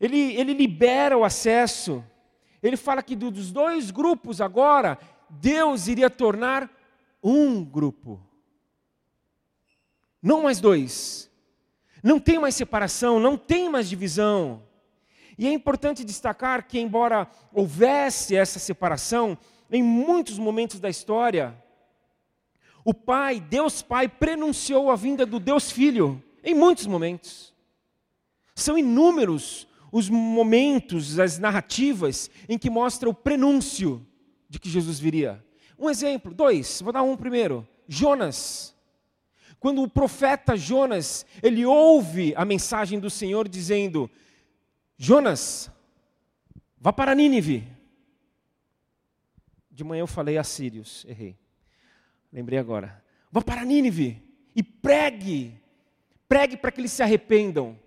ele, 0.00 0.36
ele 0.36 0.54
libera 0.54 1.18
o 1.18 1.24
acesso, 1.24 2.04
ele 2.64 2.76
fala 2.76 3.02
que 3.02 3.14
dos 3.14 3.52
dois 3.52 3.92
grupos 3.92 4.40
agora, 4.40 4.98
Deus 5.30 5.86
iria 5.86 6.10
tornar 6.10 6.68
um 7.22 7.64
grupo, 7.64 8.20
não 10.20 10.42
mais 10.42 10.60
dois 10.60 11.30
não 12.04 12.20
tem 12.20 12.38
mais 12.38 12.54
separação, 12.54 13.18
não 13.18 13.34
tem 13.34 13.70
mais 13.70 13.88
divisão. 13.88 14.62
E 15.38 15.46
é 15.46 15.50
importante 15.50 16.04
destacar 16.04 16.68
que, 16.68 16.78
embora 16.78 17.26
houvesse 17.50 18.36
essa 18.36 18.58
separação, 18.58 19.38
em 19.72 19.82
muitos 19.82 20.38
momentos 20.38 20.78
da 20.78 20.90
história, 20.90 21.56
o 22.84 22.92
Pai, 22.92 23.40
Deus 23.40 23.80
Pai, 23.80 24.06
prenunciou 24.06 24.90
a 24.90 24.96
vinda 24.96 25.24
do 25.24 25.40
Deus 25.40 25.72
Filho, 25.72 26.22
em 26.44 26.54
muitos 26.54 26.86
momentos. 26.86 27.54
São 28.54 28.76
inúmeros 28.76 29.66
os 29.94 30.10
momentos, 30.10 31.20
as 31.20 31.38
narrativas, 31.38 32.28
em 32.48 32.58
que 32.58 32.68
mostra 32.68 33.08
o 33.08 33.14
prenúncio 33.14 34.04
de 34.48 34.58
que 34.58 34.68
Jesus 34.68 34.98
viria. 34.98 35.40
Um 35.78 35.88
exemplo, 35.88 36.34
dois, 36.34 36.82
vou 36.82 36.92
dar 36.92 37.04
um 37.04 37.16
primeiro. 37.16 37.64
Jonas. 37.86 38.74
Quando 39.60 39.80
o 39.84 39.88
profeta 39.88 40.56
Jonas, 40.56 41.24
ele 41.40 41.64
ouve 41.64 42.34
a 42.36 42.44
mensagem 42.44 42.98
do 42.98 43.08
Senhor 43.08 43.48
dizendo: 43.48 44.10
Jonas, 44.96 45.70
vá 46.76 46.92
para 46.92 47.14
Nínive. 47.14 47.62
De 49.70 49.84
manhã 49.84 50.00
eu 50.00 50.08
falei 50.08 50.36
a 50.38 50.42
Sírios, 50.42 51.06
errei. 51.08 51.38
Lembrei 52.32 52.58
agora. 52.58 53.00
Vá 53.30 53.40
para 53.40 53.64
Nínive 53.64 54.20
e 54.56 54.60
pregue. 54.60 55.56
Pregue 56.28 56.56
para 56.56 56.72
que 56.72 56.80
eles 56.80 56.90
se 56.90 57.00
arrependam. 57.00 57.78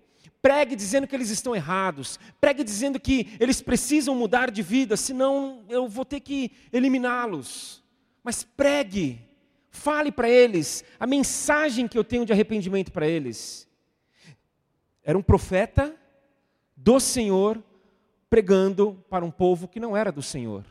Pregue 0.48 0.74
dizendo 0.74 1.06
que 1.06 1.14
eles 1.14 1.28
estão 1.28 1.54
errados. 1.54 2.18
Pregue 2.40 2.64
dizendo 2.64 2.98
que 2.98 3.36
eles 3.38 3.60
precisam 3.60 4.14
mudar 4.14 4.50
de 4.50 4.62
vida, 4.62 4.96
senão 4.96 5.62
eu 5.68 5.86
vou 5.86 6.06
ter 6.06 6.20
que 6.20 6.52
eliminá-los. 6.72 7.84
Mas 8.24 8.44
pregue. 8.44 9.20
Fale 9.70 10.10
para 10.10 10.26
eles 10.26 10.82
a 10.98 11.06
mensagem 11.06 11.86
que 11.86 11.98
eu 11.98 12.02
tenho 12.02 12.24
de 12.24 12.32
arrependimento 12.32 12.90
para 12.90 13.06
eles. 13.06 13.68
Era 15.04 15.18
um 15.18 15.22
profeta 15.22 15.94
do 16.74 16.98
Senhor 16.98 17.62
pregando 18.30 19.04
para 19.10 19.26
um 19.26 19.30
povo 19.30 19.68
que 19.68 19.78
não 19.78 19.94
era 19.94 20.10
do 20.10 20.22
Senhor. 20.22 20.64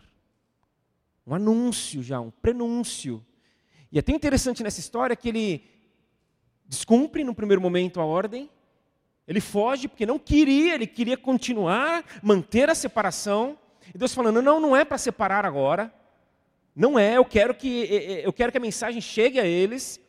Um 1.23 1.35
anúncio 1.35 2.01
já, 2.01 2.19
um 2.19 2.31
prenúncio. 2.31 3.23
E 3.91 3.97
é 3.97 3.99
até 3.99 4.11
interessante 4.11 4.63
nessa 4.63 4.79
história 4.79 5.15
que 5.15 5.29
ele 5.29 5.63
descumpre 6.65 7.23
no 7.23 7.35
primeiro 7.35 7.61
momento 7.61 8.01
a 8.01 8.05
ordem, 8.05 8.49
ele 9.27 9.41
foge 9.41 9.87
porque 9.87 10.05
não 10.05 10.17
queria, 10.17 10.75
ele 10.75 10.87
queria 10.87 11.17
continuar, 11.17 12.05
manter 12.23 12.69
a 12.69 12.75
separação. 12.75 13.59
E 13.93 13.97
Deus 13.97 14.13
falando: 14.13 14.41
não, 14.41 14.59
não 14.59 14.75
é 14.75 14.85
para 14.85 14.97
separar 14.97 15.45
agora. 15.45 15.93
Não 16.73 16.97
é, 16.97 17.17
eu 17.17 17.25
quero 17.25 17.55
que 17.55 18.21
eu 18.23 18.31
quero 18.31 18.51
que 18.51 18.57
a 18.57 18.61
mensagem 18.61 19.01
chegue 19.01 19.39
a 19.39 19.45
eles. 19.45 19.99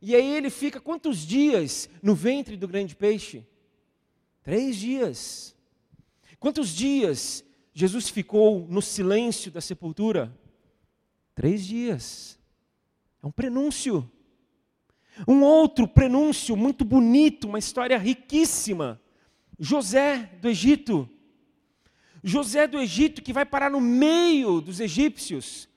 E 0.00 0.14
aí 0.14 0.36
ele 0.36 0.50
fica 0.50 0.80
quantos 0.80 1.26
dias 1.26 1.90
no 2.00 2.14
ventre 2.14 2.56
do 2.56 2.68
grande 2.68 2.94
peixe? 2.94 3.44
Três 4.44 4.76
dias. 4.76 5.56
Quantos 6.38 6.68
dias 6.68 7.44
Jesus 7.74 8.08
ficou 8.08 8.66
no 8.68 8.80
silêncio 8.80 9.50
da 9.50 9.60
sepultura? 9.60 10.32
Três 11.34 11.66
dias. 11.66 12.38
É 13.22 13.26
um 13.26 13.32
prenúncio. 13.32 14.08
Um 15.26 15.42
outro 15.42 15.88
prenúncio 15.88 16.56
muito 16.56 16.84
bonito, 16.84 17.48
uma 17.48 17.58
história 17.58 17.98
riquíssima. 17.98 19.00
José 19.58 20.30
do 20.40 20.48
Egito. 20.48 21.08
José 22.22 22.66
do 22.66 22.78
Egito 22.78 23.22
que 23.22 23.32
vai 23.32 23.44
parar 23.44 23.70
no 23.70 23.80
meio 23.80 24.60
dos 24.60 24.80
egípcios. 24.80 25.68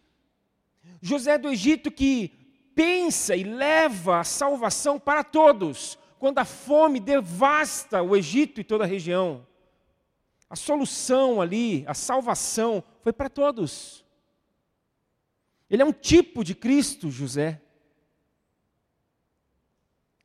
José 1.01 1.37
do 1.37 1.49
Egito 1.49 1.89
que 1.91 2.31
pensa 2.75 3.35
e 3.35 3.43
leva 3.43 4.19
a 4.19 4.23
salvação 4.23 4.99
para 4.99 5.23
todos 5.23 5.97
quando 6.19 6.37
a 6.37 6.45
fome 6.45 6.99
devasta 6.99 8.03
o 8.03 8.15
Egito 8.15 8.61
e 8.61 8.63
toda 8.63 8.83
a 8.83 8.87
região. 8.87 9.45
A 10.47 10.55
solução 10.55 11.41
ali, 11.41 11.83
a 11.87 11.93
salvação, 11.93 12.83
foi 13.01 13.11
para 13.11 13.29
todos. 13.29 14.05
Ele 15.69 15.81
é 15.81 15.85
um 15.85 15.93
tipo 15.93 16.43
de 16.43 16.53
Cristo, 16.53 17.09
José. 17.09 17.61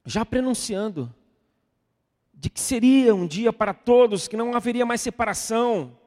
Já 0.07 0.25
prenunciando 0.25 1.15
de 2.33 2.49
que 2.49 2.61
seria 2.61 3.15
um 3.15 3.27
dia 3.27 3.53
para 3.53 3.75
todos, 3.75 4.29
que 4.29 4.37
não 4.37 4.55
haveria 4.55 4.87
mais 4.87 5.01
separação. 5.01 5.99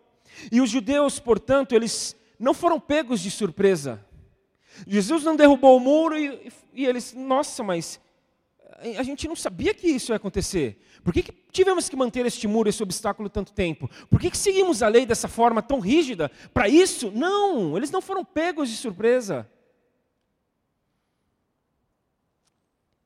E 0.52 0.62
os 0.62 0.70
judeus, 0.70 1.20
portanto, 1.20 1.74
eles 1.74 2.16
não 2.40 2.54
foram 2.54 2.80
pegos 2.80 3.20
de 3.20 3.30
surpresa. 3.30 4.04
Jesus 4.88 5.24
não 5.24 5.36
derrubou 5.36 5.78
o 5.78 5.80
muro 5.80 6.18
e, 6.18 6.52
e 6.74 6.86
eles, 6.86 7.14
nossa, 7.14 7.64
mas 7.64 8.00
a 8.98 9.04
gente 9.04 9.28
não 9.28 9.36
sabia 9.36 9.74
que 9.74 9.88
isso 9.88 10.12
ia 10.12 10.16
acontecer. 10.16 10.82
Por 11.04 11.14
que, 11.14 11.24
que 11.24 11.32
tivemos 11.52 11.90
que 11.90 11.96
manter 11.96 12.26
este 12.26 12.48
muro, 12.48 12.70
esse 12.70 12.82
obstáculo 12.82 13.30
tanto 13.30 13.52
tempo? 13.52 13.90
Por 14.10 14.20
que, 14.20 14.32
que 14.32 14.38
seguimos 14.38 14.82
a 14.82 14.88
lei 14.88 15.06
dessa 15.06 15.28
forma 15.28 15.62
tão 15.62 15.80
rígida? 15.80 16.32
Para 16.54 16.70
isso? 16.70 17.12
Não, 17.12 17.76
eles 17.76 17.92
não 17.92 18.02
foram 18.02 18.24
pegos 18.24 18.70
de 18.70 18.78
surpresa. 18.78 19.50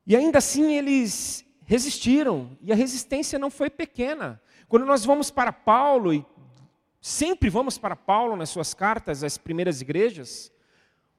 E 0.06 0.16
ainda 0.16 0.38
assim 0.38 0.76
eles 0.76 1.46
resistiram, 1.66 2.58
e 2.62 2.72
a 2.72 2.76
resistência 2.76 3.40
não 3.40 3.50
foi 3.50 3.70
pequena. 3.70 4.42
Quando 4.68 4.86
nós 4.86 5.06
vamos 5.06 5.32
para 5.32 5.54
Paulo, 5.54 6.14
e 6.14 6.26
sempre 7.00 7.50
vamos 7.50 7.78
para 7.78 7.96
Paulo 7.96 8.36
nas 8.36 8.50
suas 8.50 8.74
cartas 8.74 9.24
às 9.24 9.38
primeiras 9.38 9.82
igrejas, 9.82 10.52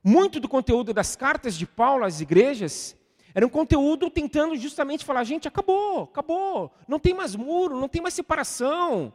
muito 0.02 0.38
do 0.38 0.48
conteúdo 0.48 0.92
das 0.92 1.16
cartas 1.16 1.56
de 1.56 1.66
Paulo 1.66 2.04
às 2.04 2.20
igrejas 2.20 2.94
era 3.34 3.44
um 3.44 3.50
conteúdo 3.50 4.08
tentando 4.08 4.54
justamente 4.56 5.04
falar: 5.04 5.24
gente, 5.24 5.48
acabou, 5.48 6.04
acabou, 6.04 6.72
não 6.86 7.00
tem 7.00 7.12
mais 7.12 7.34
muro, 7.34 7.80
não 7.80 7.88
tem 7.88 8.00
mais 8.00 8.14
separação. 8.14 9.12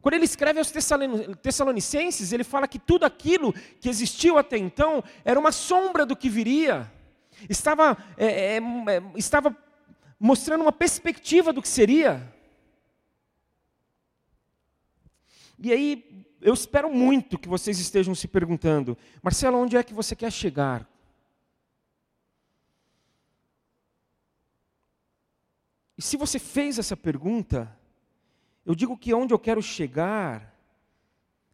Quando 0.00 0.14
ele 0.14 0.24
escreve 0.24 0.60
aos 0.60 0.70
Tessalonicenses, 1.42 2.32
ele 2.32 2.44
fala 2.44 2.68
que 2.68 2.78
tudo 2.78 3.04
aquilo 3.04 3.52
que 3.80 3.88
existiu 3.88 4.38
até 4.38 4.56
então 4.56 5.02
era 5.24 5.40
uma 5.40 5.50
sombra 5.50 6.06
do 6.06 6.14
que 6.14 6.28
viria, 6.28 6.88
estava, 7.48 7.96
é, 8.16 8.26
é, 8.26 8.56
é, 8.58 9.02
estava 9.16 9.56
mostrando 10.18 10.62
uma 10.62 10.72
perspectiva 10.72 11.52
do 11.52 11.62
que 11.62 11.68
seria. 11.68 12.32
E 15.58 15.72
aí, 15.72 16.26
eu 16.40 16.54
espero 16.54 16.92
muito 16.92 17.38
que 17.38 17.48
vocês 17.48 17.78
estejam 17.78 18.14
se 18.14 18.28
perguntando, 18.28 18.96
Marcelo, 19.22 19.58
onde 19.58 19.76
é 19.76 19.82
que 19.82 19.94
você 19.94 20.14
quer 20.14 20.30
chegar? 20.30 20.88
E 25.96 26.02
se 26.02 26.16
você 26.16 26.38
fez 26.38 26.78
essa 26.78 26.96
pergunta, 26.96 27.74
eu 28.64 28.74
digo 28.74 28.98
que 28.98 29.14
onde 29.14 29.32
eu 29.32 29.38
quero 29.38 29.62
chegar 29.62 30.54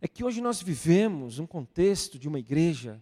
é 0.01 0.09
que 0.09 0.25
hoje 0.25 0.41
nós 0.41 0.61
vivemos 0.61 1.39
um 1.39 1.47
contexto 1.47 2.19
de 2.19 2.27
uma 2.27 2.41
igreja 2.41 3.01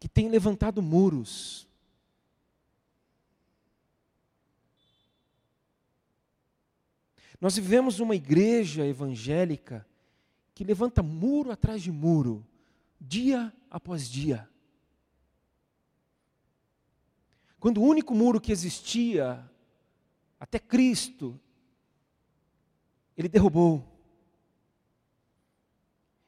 que 0.00 0.08
tem 0.08 0.28
levantado 0.28 0.82
muros. 0.82 1.68
Nós 7.40 7.56
vivemos 7.56 8.00
uma 8.00 8.14
igreja 8.14 8.86
evangélica 8.86 9.86
que 10.54 10.64
levanta 10.64 11.02
muro 11.02 11.50
atrás 11.50 11.82
de 11.82 11.90
muro, 11.90 12.46
dia 13.00 13.52
após 13.70 14.08
dia. 14.08 14.48
Quando 17.58 17.80
o 17.80 17.84
único 17.84 18.14
muro 18.14 18.40
que 18.40 18.52
existia 18.52 19.50
até 20.38 20.58
Cristo, 20.58 21.40
ele 23.16 23.28
derrubou. 23.28 23.82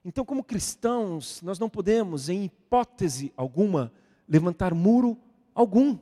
Então, 0.04 0.24
como 0.24 0.44
cristãos, 0.44 1.42
nós 1.42 1.58
não 1.58 1.68
podemos, 1.68 2.28
em 2.28 2.44
hipótese 2.44 3.32
alguma, 3.36 3.92
levantar 4.28 4.72
muro 4.72 5.18
algum. 5.54 5.98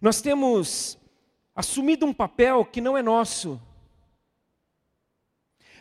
Nós 0.00 0.20
temos 0.20 0.98
assumido 1.54 2.06
um 2.06 2.12
papel 2.12 2.64
que 2.64 2.80
não 2.80 2.96
é 2.96 3.02
nosso. 3.02 3.60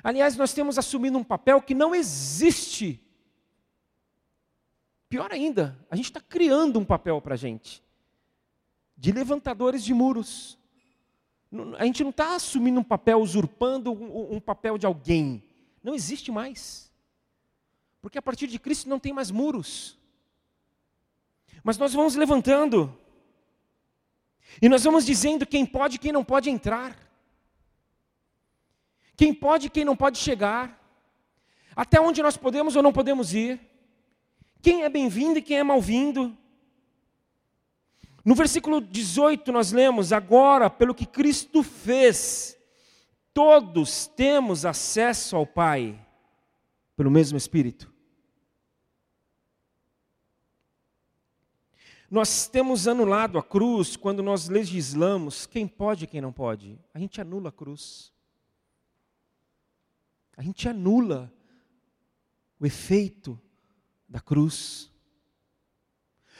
Aliás, 0.04 0.38
nós 0.38 0.54
temos 0.54 0.78
assumido 0.78 1.18
um 1.18 1.24
papel 1.24 1.62
que 1.62 1.74
não 1.74 1.94
existe 1.94 3.06
Pior 5.16 5.32
ainda, 5.32 5.78
a 5.90 5.96
gente 5.96 6.06
está 6.06 6.20
criando 6.20 6.80
um 6.80 6.86
papel 6.86 7.22
para 7.22 7.36
a 7.36 7.38
gente, 7.38 7.84
de 8.98 9.12
levantadores 9.12 9.84
de 9.84 9.94
muros. 9.94 10.58
A 11.78 11.86
gente 11.86 12.04
não 12.04 12.10
está 12.10 12.36
assumindo 12.36 12.80
um 12.80 12.84
papel, 12.84 13.22
usurpando 13.22 13.94
um, 13.94 14.36
um 14.36 14.40
papel 14.42 14.78
de 14.78 14.86
alguém. 14.86 15.44
Não 15.82 15.94
existe 15.94 16.32
mais. 16.32 16.92
Porque 18.02 18.18
a 18.18 18.22
partir 18.22 18.48
de 18.48 18.60
Cristo 18.60 18.90
não 18.90 19.00
tem 19.00 19.14
mais 19.14 19.32
muros. 19.32 19.98
Mas 21.64 21.78
nós 21.78 21.94
vamos 21.94 22.16
levantando. 22.16 22.94
E 24.62 24.70
nós 24.70 24.84
vamos 24.84 25.06
dizendo 25.06 25.46
quem 25.46 25.66
pode 25.66 25.96
e 25.96 26.00
quem 26.00 26.12
não 26.12 26.24
pode 26.24 26.50
entrar. 26.50 26.98
Quem 29.16 29.34
pode 29.34 29.68
e 29.68 29.70
quem 29.70 29.86
não 29.86 29.96
pode 29.96 30.18
chegar. 30.18 30.82
Até 31.76 32.00
onde 32.00 32.22
nós 32.22 32.38
podemos 32.38 32.76
ou 32.76 32.84
não 32.84 32.94
podemos 32.94 33.34
ir 33.34 33.60
quem 34.62 34.84
é 34.84 34.90
bem-vindo 34.90 35.38
e 35.38 35.44
quem 35.44 35.60
é 35.60 35.64
mal-vindo. 35.64 36.36
No 38.24 38.34
versículo 38.34 38.82
18 38.82 39.52
nós 39.52 39.72
lemos: 39.72 40.12
Agora, 40.12 40.72
pelo 40.72 40.96
que 40.96 41.06
Cristo 41.06 41.62
fez, 41.62 42.58
todos 43.32 44.08
temos 44.08 44.66
acesso 44.66 45.36
ao 45.36 45.46
Pai, 45.46 46.00
pelo 46.98 47.12
mesmo 47.12 47.38
Espírito. 47.38 47.95
Nós 52.10 52.48
temos 52.48 52.88
anulado 52.88 53.38
a 53.38 53.44
cruz 53.44 53.96
quando 53.96 54.22
nós 54.22 54.48
legislamos 54.48 55.46
quem 55.46 55.68
pode 55.68 56.04
e 56.04 56.08
quem 56.08 56.22
não 56.22 56.32
pode. 56.32 56.80
A 56.94 57.00
gente 57.00 57.20
anula 57.20 57.50
a 57.50 57.52
cruz. 57.52 58.14
A 60.38 60.42
gente 60.42 60.68
anula 60.70 61.32
o 62.60 62.66
efeito 62.66 63.40
da 64.08 64.20
cruz. 64.20 64.92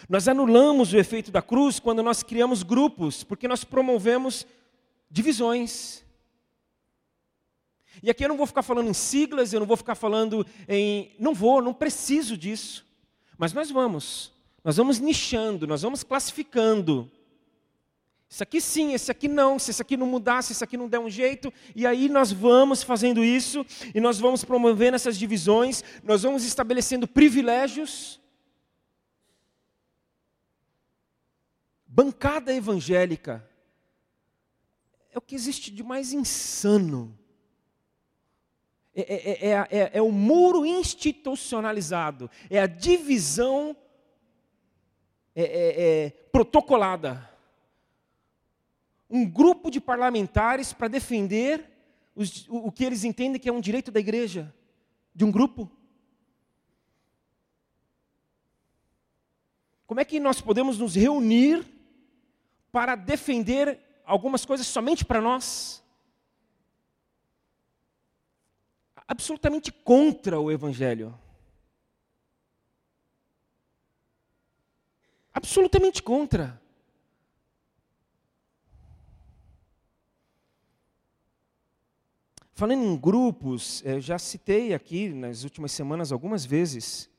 Nós 0.08 0.28
anulamos 0.28 0.94
o 0.94 0.98
efeito 0.98 1.32
da 1.32 1.42
cruz 1.42 1.80
quando 1.80 2.04
nós 2.04 2.22
criamos 2.22 2.62
grupos, 2.62 3.24
porque 3.24 3.48
nós 3.48 3.64
promovemos 3.64 4.46
divisões. 5.10 6.04
E 8.04 8.10
aqui 8.10 8.24
eu 8.24 8.30
não 8.30 8.38
vou 8.38 8.46
ficar 8.46 8.62
falando 8.62 8.90
em 8.90 8.94
siglas, 8.94 9.54
eu 9.54 9.60
não 9.60 9.68
vou 9.68 9.78
ficar 9.78 9.96
falando 9.96 10.46
em. 10.68 11.16
Não 11.18 11.34
vou, 11.34 11.62
não 11.62 11.74
preciso 11.74 12.38
disso. 12.38 12.86
Mas 13.38 13.54
nós 13.54 13.72
vamos. 13.72 14.35
Nós 14.66 14.78
vamos 14.78 14.98
nichando, 14.98 15.68
nós 15.68 15.84
vamos 15.84 16.04
classificando. 16.04 17.12
Isso 18.28 18.42
aqui 18.42 18.60
sim, 18.60 18.96
esse 18.96 19.12
aqui 19.12 19.28
não, 19.28 19.60
se 19.60 19.70
esse 19.70 19.80
aqui 19.80 19.96
não 19.96 20.08
mudar, 20.08 20.42
se 20.42 20.54
esse 20.54 20.64
aqui 20.64 20.76
não 20.76 20.90
der 20.90 20.98
um 20.98 21.08
jeito, 21.08 21.54
e 21.76 21.86
aí 21.86 22.10
nós 22.10 22.32
vamos 22.32 22.82
fazendo 22.82 23.24
isso, 23.24 23.64
e 23.94 24.02
nós 24.02 24.18
vamos 24.18 24.44
promovendo 24.44 24.96
essas 24.96 25.20
divisões, 25.20 25.84
nós 26.04 26.24
vamos 26.24 26.44
estabelecendo 26.44 27.08
privilégios. 27.08 28.20
Bancada 31.86 32.52
evangélica 32.52 33.48
é 35.12 35.18
o 35.20 35.22
que 35.22 35.36
existe 35.36 35.70
de 35.70 35.84
mais 35.84 36.12
insano. 36.12 37.16
É, 38.96 39.14
é, 39.14 39.52
é, 39.52 39.92
é, 39.94 40.02
o 40.02 40.12
muro 40.12 40.66
institucionalizado, 40.66 42.32
é 42.50 42.60
a 42.60 42.66
divisão 42.66 43.78
protocolada 46.32 47.30
um 49.10 49.30
grupo 49.30 49.70
de 49.70 49.80
parlamentares 49.80 50.74
para 50.74 50.88
defender 50.88 51.70
os, 52.16 52.48
o, 52.48 52.68
o 52.68 52.72
que 52.72 52.84
eles 52.84 53.04
entendem 53.04 53.40
que 53.40 53.48
é 53.48 53.54
um 53.54 53.62
direito 53.62 53.92
da 53.92 54.00
igreja, 54.00 54.54
de 55.14 55.24
um 55.24 55.32
grupo. 55.32 55.70
Como 59.86 60.00
é 60.00 60.06
que 60.06 60.20
nós 60.20 60.42
podemos 60.42 60.80
nos 60.80 60.96
reunir 60.96 61.66
para 62.72 62.96
defender 62.96 63.80
algumas 64.06 64.46
coisas 64.46 64.68
somente 64.68 65.06
para 65.06 65.22
nós. 65.22 65.84
Absolutamente 69.08 69.72
contra 69.72 70.40
o 70.40 70.52
Evangelho. 70.52 71.18
Absolutamente 75.36 76.02
contra. 76.02 76.62
Falando 82.54 82.86
em 82.86 82.96
grupos, 82.96 83.84
eu 83.84 84.00
já 84.00 84.18
citei 84.18 84.74
aqui 84.74 85.10
nas 85.10 85.44
últimas 85.44 85.74
semanas 85.74 86.14
algumas 86.14 86.46
vezes 86.46 87.10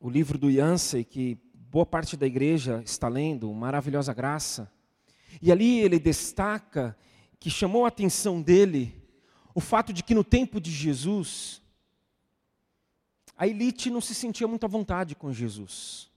o 0.00 0.08
livro 0.08 0.38
do 0.38 0.48
Yancey, 0.48 1.02
que 1.02 1.36
boa 1.52 1.84
parte 1.84 2.16
da 2.16 2.24
igreja 2.24 2.80
está 2.86 3.08
lendo, 3.08 3.52
Maravilhosa 3.52 4.14
Graça. 4.14 4.72
E 5.42 5.50
ali 5.50 5.80
ele 5.80 5.98
destaca 5.98 6.96
que 7.40 7.50
chamou 7.50 7.84
a 7.84 7.88
atenção 7.88 8.40
dele 8.40 8.94
o 9.52 9.60
fato 9.60 9.92
de 9.92 10.04
que 10.04 10.14
no 10.14 10.22
tempo 10.22 10.60
de 10.60 10.70
Jesus, 10.70 11.60
a 13.36 13.48
elite 13.48 13.90
não 13.90 14.00
se 14.00 14.14
sentia 14.14 14.46
muito 14.46 14.64
à 14.64 14.68
vontade 14.68 15.16
com 15.16 15.32
Jesus. 15.32 16.11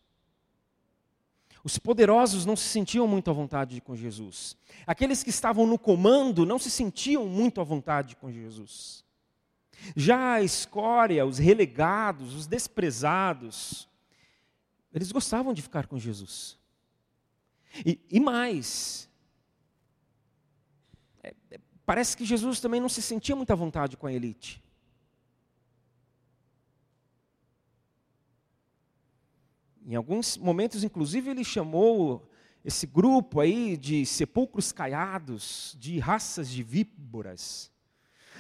Os 1.66 1.80
poderosos 1.80 2.46
não 2.46 2.56
se 2.56 2.66
sentiam 2.66 3.08
muito 3.08 3.32
à 3.32 3.34
vontade 3.34 3.82
com 3.82 3.96
Jesus. 3.96 4.56
Aqueles 4.86 5.24
que 5.24 5.32
estavam 5.32 5.66
no 5.66 5.80
comando 5.80 6.46
não 6.46 6.60
se 6.60 6.70
sentiam 6.70 7.28
muito 7.28 7.60
à 7.60 7.64
vontade 7.64 8.16
com 8.18 8.32
Jesus. 8.32 9.04
Já 9.96 10.34
a 10.34 10.44
escória, 10.44 11.26
os 11.26 11.40
relegados, 11.40 12.36
os 12.36 12.46
desprezados, 12.46 13.90
eles 14.94 15.12
gostavam 15.12 15.56
de 15.56 15.64
ficar 15.64 15.88
com 15.88 15.98
Jesus. 15.98 16.56
E, 17.84 18.00
e 18.12 18.20
mais, 18.20 19.10
é, 21.24 21.34
é, 21.50 21.60
parece 21.84 22.16
que 22.16 22.24
Jesus 22.24 22.60
também 22.60 22.80
não 22.80 22.90
se 22.90 23.02
sentia 23.02 23.36
muito 23.36 23.50
à 23.50 23.56
vontade 23.56 23.98
com 23.98 24.06
a 24.06 24.14
elite. 24.14 24.64
Em 29.88 29.96
alguns 29.96 30.36
momentos, 30.38 30.84
inclusive, 30.84 31.30
ele 31.30 31.44
chamou 31.44 32.28
esse 32.64 32.88
grupo 32.88 33.40
aí 33.40 33.78
de 33.78 34.04
sepulcros 34.04 34.72
caiados, 34.72 35.78
de 35.80 36.00
raças 36.00 36.50
de 36.50 36.64
víboras. 36.64 37.72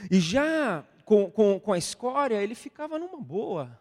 E 0.09 0.19
já 0.19 0.83
com, 1.05 1.29
com, 1.29 1.59
com 1.59 1.71
a 1.71 1.77
escória, 1.77 2.41
ele 2.41 2.55
ficava 2.55 2.97
numa 2.97 3.21
boa. 3.21 3.79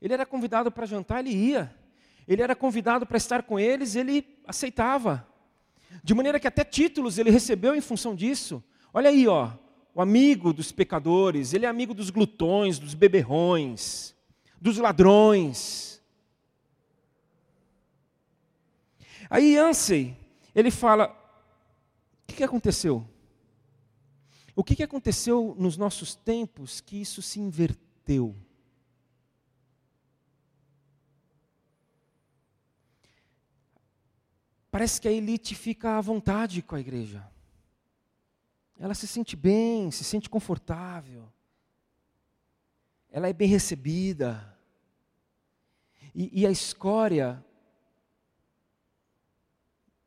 Ele 0.00 0.14
era 0.14 0.24
convidado 0.24 0.72
para 0.72 0.86
jantar, 0.86 1.20
ele 1.20 1.36
ia. 1.36 1.74
Ele 2.26 2.40
era 2.40 2.56
convidado 2.56 3.04
para 3.04 3.18
estar 3.18 3.42
com 3.42 3.60
eles, 3.60 3.94
ele 3.94 4.24
aceitava. 4.46 5.28
De 6.02 6.14
maneira 6.14 6.40
que 6.40 6.48
até 6.48 6.64
títulos 6.64 7.18
ele 7.18 7.30
recebeu 7.30 7.74
em 7.74 7.80
função 7.82 8.14
disso. 8.14 8.64
Olha 8.94 9.10
aí, 9.10 9.28
ó, 9.28 9.50
o 9.94 10.00
amigo 10.00 10.54
dos 10.54 10.72
pecadores, 10.72 11.52
ele 11.52 11.66
é 11.66 11.68
amigo 11.68 11.92
dos 11.92 12.08
glutões, 12.08 12.78
dos 12.78 12.94
beberrões, 12.94 14.14
dos 14.58 14.78
ladrões. 14.78 15.97
Aí 19.30 19.54
Yancey, 19.54 20.16
ele 20.54 20.70
fala, 20.70 21.08
o 22.22 22.26
que, 22.26 22.36
que 22.36 22.44
aconteceu? 22.44 23.06
O 24.56 24.64
que, 24.64 24.74
que 24.74 24.82
aconteceu 24.82 25.54
nos 25.58 25.76
nossos 25.76 26.14
tempos 26.14 26.80
que 26.80 27.00
isso 27.00 27.22
se 27.22 27.38
inverteu? 27.38 28.34
Parece 34.70 35.00
que 35.00 35.08
a 35.08 35.12
elite 35.12 35.54
fica 35.54 35.96
à 35.96 36.00
vontade 36.00 36.62
com 36.62 36.74
a 36.74 36.80
igreja. 36.80 37.24
Ela 38.78 38.94
se 38.94 39.06
sente 39.06 39.34
bem, 39.34 39.90
se 39.90 40.04
sente 40.04 40.28
confortável. 40.28 41.28
Ela 43.10 43.28
é 43.28 43.32
bem 43.32 43.48
recebida. 43.48 44.56
E, 46.14 46.42
e 46.42 46.46
a 46.46 46.50
escória 46.50 47.44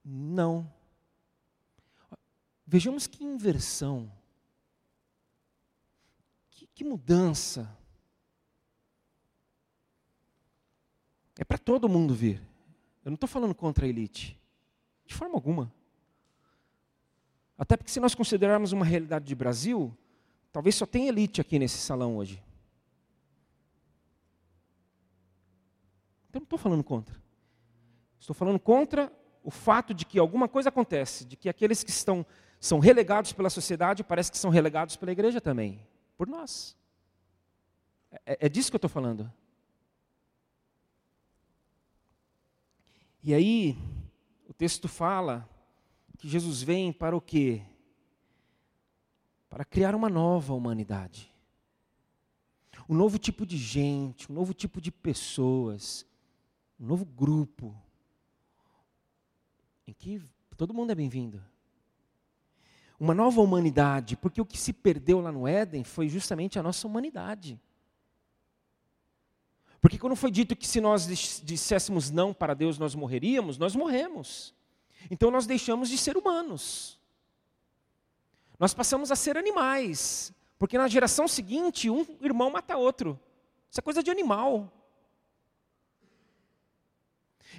não. 0.04 0.72
Vejamos 2.66 3.06
que 3.08 3.24
inversão, 3.24 4.12
que, 6.50 6.68
que 6.68 6.84
mudança. 6.84 7.78
É 11.38 11.44
para 11.44 11.58
todo 11.58 11.90
mundo 11.90 12.14
vir. 12.14 12.42
Eu 13.04 13.10
não 13.10 13.16
estou 13.16 13.28
falando 13.28 13.56
contra 13.56 13.86
a 13.86 13.90
elite, 13.90 14.40
de 15.06 15.14
forma 15.14 15.36
alguma. 15.36 15.74
Até 17.58 17.76
porque, 17.76 17.92
se 17.92 18.00
nós 18.00 18.16
considerarmos 18.16 18.72
uma 18.72 18.86
realidade 18.86 19.26
de 19.26 19.36
Brasil, 19.36 19.96
talvez 20.52 20.76
só 20.76 20.86
tenha 20.86 21.10
elite 21.10 21.42
aqui 21.42 21.60
nesse 21.60 21.78
salão 21.78 22.18
hoje. 22.18 22.42
Então, 26.30 26.40
não 26.40 26.46
estou 26.46 26.58
falando 26.58 26.84
contra. 26.84 27.22
Estou 28.20 28.34
falando 28.34 28.60
contra 28.60 29.12
o 29.44 29.52
fato 29.52 29.94
de 29.94 30.06
que 30.06 30.20
alguma 30.20 30.48
coisa 30.48 30.70
acontece, 30.70 31.26
de 31.26 31.36
que 31.36 31.50
aqueles 31.50 31.84
que 31.84 31.90
estão 31.90 32.26
são 32.60 32.78
relegados 32.78 33.34
pela 33.34 33.50
sociedade, 33.50 34.04
parece 34.04 34.32
que 34.32 34.38
são 34.38 34.52
relegados 34.52 34.96
pela 34.96 35.12
igreja 35.12 35.42
também, 35.42 35.84
por 36.16 36.28
nós. 36.28 36.78
É, 38.24 38.46
é 38.46 38.50
disso 38.50 38.70
que 38.70 38.76
eu 38.76 38.78
estou 38.78 38.90
falando. 38.90 39.32
E 43.24 43.34
aí, 43.34 43.78
o 44.48 44.54
texto 44.54 44.88
fala 44.88 45.50
que 46.20 46.28
Jesus 46.30 46.62
vem 46.62 46.94
para 46.94 47.16
o 47.18 47.22
quê? 47.22 47.64
Para 49.50 49.66
criar 49.66 49.96
uma 49.96 50.10
nova 50.10 50.54
humanidade. 50.54 51.34
Um 52.88 52.94
novo 52.94 53.18
tipo 53.18 53.44
de 53.44 53.58
gente, 53.58 54.32
um 54.32 54.36
novo 54.36 54.54
tipo 54.54 54.80
de 54.80 54.92
pessoas, 54.92 56.06
um 56.80 56.86
novo 56.86 57.06
grupo 57.06 57.76
em 59.88 59.94
que 59.94 60.22
todo 60.58 60.74
mundo 60.74 60.92
é 60.92 60.96
bem-vindo. 60.96 61.44
Uma 63.00 63.16
nova 63.16 63.42
humanidade, 63.42 64.16
porque 64.16 64.40
o 64.40 64.46
que 64.46 64.58
se 64.58 64.72
perdeu 64.72 65.20
lá 65.20 65.32
no 65.32 65.48
Éden 65.48 65.84
foi 65.84 66.08
justamente 66.08 66.60
a 66.60 66.64
nossa 66.64 66.86
humanidade. 66.86 67.60
Porque 69.82 69.98
quando 69.98 70.16
foi 70.16 70.30
dito 70.30 70.56
que 70.56 70.68
se 70.68 70.80
nós 70.80 71.08
disséssemos 71.44 72.12
não 72.12 72.34
para 72.34 72.54
Deus 72.54 72.78
nós 72.78 72.94
morreríamos, 72.94 73.58
nós 73.58 73.76
morremos. 73.76 74.54
Então 75.10 75.32
nós 75.32 75.48
deixamos 75.48 75.90
de 75.90 75.98
ser 75.98 76.16
humanos. 76.16 77.00
Nós 78.60 78.76
passamos 78.76 79.12
a 79.12 79.16
ser 79.16 79.36
animais. 79.36 80.32
Porque 80.60 80.78
na 80.78 80.88
geração 80.88 81.28
seguinte, 81.28 81.90
um 81.90 82.06
irmão 82.22 82.52
mata 82.52 82.78
outro. 82.78 83.20
Isso 83.72 83.80
é 83.80 83.82
coisa 83.82 84.04
de 84.04 84.12
animal. 84.12 84.72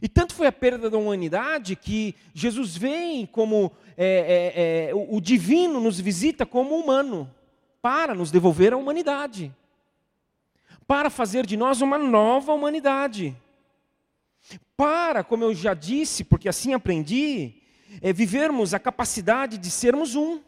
E 0.01 0.09
tanto 0.09 0.35
foi 0.35 0.47
a 0.47 0.53
perda 0.53 0.89
da 0.89 0.97
humanidade 0.97 1.77
que 1.77 2.15
Jesus 2.33 2.77
vem 2.77 3.27
como 3.27 3.71
é, 3.97 4.87
é, 4.87 4.89
é, 4.91 4.95
o, 4.95 5.17
o 5.17 5.21
divino 5.21 5.81
nos 5.81 6.01
visita 6.01 6.47
como 6.47 6.77
humano, 6.77 7.31
para 7.81 8.15
nos 8.15 8.31
devolver 8.31 8.73
a 8.73 8.77
humanidade, 8.77 9.53
para 10.87 11.11
fazer 11.11 11.45
de 11.45 11.57
nós 11.57 11.81
uma 11.81 11.99
nova 11.99 12.53
humanidade, 12.53 13.37
para, 14.77 15.23
como 15.23 15.45
eu 15.45 15.55
já 15.55 15.75
disse, 15.75 16.25
porque 16.25 16.49
assim 16.49 16.75
aprendi, 16.75 17.55
é, 18.01 18.13
vivermos 18.13 18.73
a 18.73 18.79
capacidade 18.79 19.59
de 19.59 19.71
sermos 19.71 20.15
um. 20.15 20.41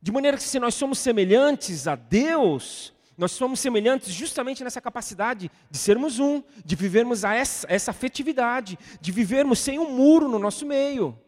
De 0.00 0.10
maneira 0.10 0.36
que, 0.36 0.42
se 0.42 0.58
nós 0.58 0.74
somos 0.74 0.98
semelhantes 0.98 1.86
a 1.86 1.94
Deus, 1.94 2.92
nós 3.16 3.32
somos 3.32 3.60
semelhantes 3.60 4.12
justamente 4.12 4.64
nessa 4.64 4.80
capacidade 4.80 5.50
de 5.70 5.78
sermos 5.78 6.18
um, 6.18 6.42
de 6.64 6.74
vivermos 6.74 7.24
a 7.24 7.34
essa, 7.34 7.66
essa 7.70 7.90
afetividade, 7.90 8.78
de 9.00 9.12
vivermos 9.12 9.58
sem 9.58 9.78
um 9.78 9.90
muro 9.90 10.28
no 10.28 10.38
nosso 10.38 10.64
meio. 10.64 11.18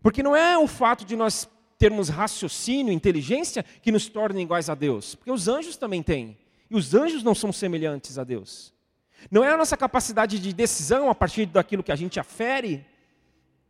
Porque 0.00 0.22
não 0.22 0.34
é 0.34 0.56
o 0.56 0.66
fato 0.66 1.04
de 1.04 1.16
nós 1.16 1.48
termos 1.78 2.08
raciocínio, 2.08 2.92
inteligência, 2.92 3.64
que 3.82 3.90
nos 3.90 4.08
torna 4.08 4.40
iguais 4.40 4.68
a 4.70 4.74
Deus. 4.74 5.14
Porque 5.14 5.32
os 5.32 5.48
anjos 5.48 5.76
também 5.76 6.02
têm. 6.02 6.38
E 6.70 6.76
os 6.76 6.94
anjos 6.94 7.22
não 7.22 7.34
são 7.34 7.52
semelhantes 7.52 8.18
a 8.18 8.24
Deus. 8.24 8.72
Não 9.30 9.44
é 9.44 9.52
a 9.52 9.56
nossa 9.56 9.76
capacidade 9.76 10.38
de 10.38 10.52
decisão 10.52 11.10
a 11.10 11.14
partir 11.14 11.46
daquilo 11.46 11.82
que 11.82 11.92
a 11.92 11.96
gente 11.96 12.18
afere 12.18 12.86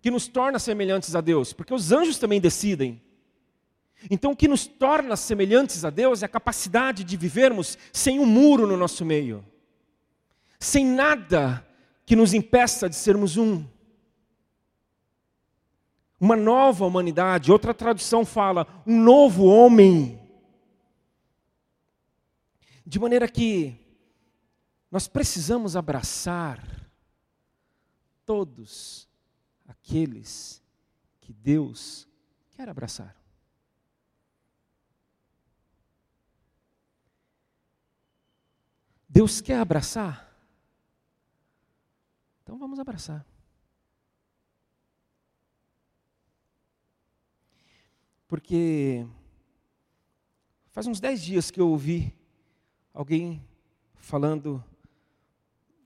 que 0.00 0.11
nos 0.11 0.26
torna 0.26 0.59
semelhantes 0.59 1.14
a 1.14 1.20
Deus. 1.20 1.52
Porque 1.52 1.72
os 1.72 1.90
anjos 1.90 2.18
também 2.18 2.40
decidem. 2.40 3.00
Então, 4.11 4.33
o 4.33 4.37
que 4.37 4.49
nos 4.49 4.67
torna 4.67 5.17
semelhantes 5.17 5.85
a 5.85 5.91
Deus 5.91 6.23
é 6.23 6.27
a 6.27 6.29
capacidade 6.29 7.05
de 7.05 7.17
vivermos 7.17 7.79
sem 7.93 8.19
um 8.19 8.27
muro 8.27 8.67
no 8.67 8.77
nosso 8.77 9.05
meio, 9.05 9.45
sem 10.59 10.85
nada 10.85 11.67
que 12.05 12.17
nos 12.17 12.35
impeça 12.35 12.88
de 12.88 12.97
sermos 12.97 13.37
um. 13.37 13.65
Uma 16.19 16.37
nova 16.37 16.85
humanidade, 16.85 17.51
outra 17.51 17.75
tradução 17.75 18.25
fala, 18.25 18.67
um 18.87 19.01
novo 19.01 19.45
homem. 19.45 20.21
De 22.87 22.99
maneira 22.99 23.29
que 23.29 23.77
nós 24.91 25.09
precisamos 25.09 25.75
abraçar 25.75 26.62
todos 28.25 29.09
aqueles 29.67 30.62
que 31.21 31.33
Deus 31.33 32.07
quer 32.51 32.69
abraçar. 32.69 33.22
Deus 39.12 39.42
quer 39.42 39.59
abraçar? 39.59 40.35
Então 42.42 42.59
vamos 42.59 42.79
abraçar. 42.79 43.27
Porque 48.27 49.07
faz 50.70 50.87
uns 50.87 50.98
dez 50.98 51.22
dias 51.22 51.51
que 51.51 51.61
eu 51.61 51.68
ouvi 51.68 52.16
alguém 52.94 53.46
falando 53.96 54.64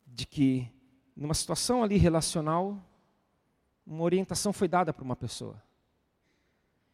de 0.07 0.25
que 0.25 0.73
numa 1.17 1.35
situação 1.35 1.83
ali 1.83 1.97
relacional, 1.97 2.81
uma 3.85 4.05
orientação 4.05 4.53
foi 4.53 4.69
dada 4.69 4.93
para 4.93 5.03
uma 5.03 5.17
pessoa. 5.17 5.61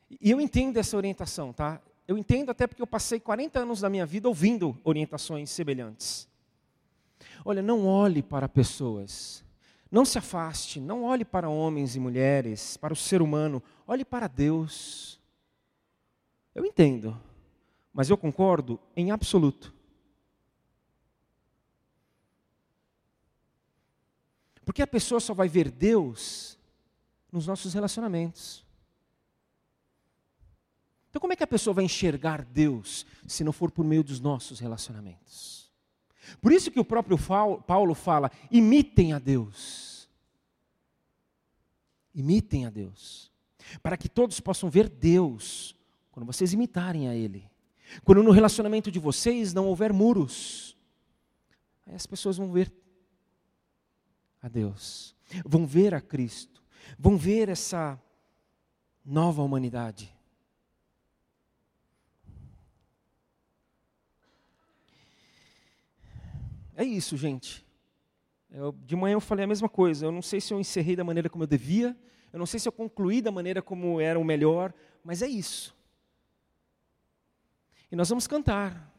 E 0.09 0.31
eu 0.31 0.41
entendo 0.41 0.79
essa 0.79 0.97
orientação, 0.97 1.53
tá? 1.53 1.79
Eu 2.07 2.19
entendo 2.19 2.51
até 2.51 2.67
porque 2.67 2.83
eu 2.83 2.87
passei 2.87 3.21
40 3.21 3.61
anos 3.61 3.81
da 3.81 3.89
minha 3.89 4.05
vida 4.05 4.29
ouvindo 4.29 4.79
orientações 4.85 5.51
semelhantes. 5.51 6.29
Olha, 7.45 7.63
não 7.63 7.87
olhe 7.87 8.23
para 8.23 8.49
pessoas. 8.49 9.45
Não 9.91 10.05
se 10.05 10.19
afaste, 10.19 10.81
não 10.81 11.05
olhe 11.05 11.25
para 11.25 11.49
homens 11.49 11.95
e 11.95 12.01
mulheres, 12.01 12.77
para 12.77 12.95
o 12.95 12.97
ser 12.97 13.21
humano, 13.21 13.63
olhe 13.87 14.05
para 14.05 14.27
Deus. 14.27 15.21
Eu 16.55 16.65
entendo, 16.65 17.21
mas 17.93 18.09
eu 18.09 18.17
concordo 18.17 18.81
em 18.97 19.11
absoluto. 19.11 19.73
Porque 24.65 24.81
a 24.81 24.87
pessoa 24.87 25.21
só 25.21 25.35
vai 25.35 25.49
ver 25.49 25.71
Deus 25.71 26.59
nos 27.31 27.47
nossos 27.47 27.75
relacionamentos. 27.75 28.65
Então, 31.13 31.21
como 31.21 31.35
é 31.35 31.37
que 31.37 31.45
a 31.45 31.47
pessoa 31.47 31.75
vai 31.75 31.85
enxergar 31.85 32.43
Deus 32.43 33.05
se 33.29 33.45
não 33.45 33.53
for 33.53 33.71
por 33.71 33.85
meio 33.85 34.03
dos 34.03 34.19
nossos 34.19 34.59
relacionamentos? 34.59 35.71
Por 36.41 36.51
isso 36.51 36.71
que 36.71 36.81
o 36.81 36.85
próprio 36.87 37.19
Paulo 37.67 37.95
fala: 37.95 38.31
imitem 38.51 39.13
a 39.13 39.19
Deus. 39.19 40.09
Imitem 42.15 42.65
a 42.65 42.71
Deus. 42.71 43.31
Para 43.83 43.99
que 43.99 44.09
todos 44.09 44.41
possam 44.41 44.71
ver 44.71 44.89
Deus 44.89 45.77
quando 46.11 46.25
vocês 46.25 46.55
imitarem 46.55 47.07
a 47.07 47.15
Ele. 47.15 47.45
Quando 48.05 48.23
no 48.23 48.31
relacionamento 48.31 48.91
de 48.91 48.99
vocês 48.99 49.53
não 49.53 49.67
houver 49.67 49.93
muros. 49.93 50.75
Aí 51.87 51.95
as 51.95 52.07
pessoas 52.07 52.39
vão 52.39 52.51
ver 52.51 52.73
a 54.41 54.49
Deus, 54.49 55.15
vão 55.45 55.67
ver 55.67 55.93
a 55.93 56.01
Cristo, 56.01 56.63
vão 56.99 57.19
ver 57.19 57.51
essa 57.51 58.01
nova 59.05 59.43
humanidade. 59.43 60.11
É 66.77 66.85
isso, 66.85 67.17
gente. 67.17 67.65
Eu, 68.51 68.73
de 68.73 68.95
manhã 68.97 69.15
eu 69.15 69.21
falei 69.21 69.45
a 69.45 69.49
mesma 69.49 69.69
coisa. 69.69 70.07
Eu 70.07 70.13
não 70.13 70.23
sei 70.23 70.41
se 70.41 70.53
eu 70.53 70.61
encerrei 70.61 70.97
da 70.97 71.05
maneira 71.05 71.29
como 71.31 71.45
eu 71.45 71.49
devia, 71.49 71.97
eu 72.33 72.39
não 72.39 72.47
sei 72.47 72.59
se 72.61 72.69
eu 72.69 72.73
concluí 72.73 73.21
da 73.21 73.31
maneira 73.31 73.61
como 73.61 74.01
era 74.01 74.19
o 74.19 74.25
melhor, 74.25 74.73
mas 75.05 75.23
é 75.23 75.29
isso. 75.29 75.77
E 77.91 77.97
nós 77.97 78.09
vamos 78.09 78.27
cantar. 78.27 78.91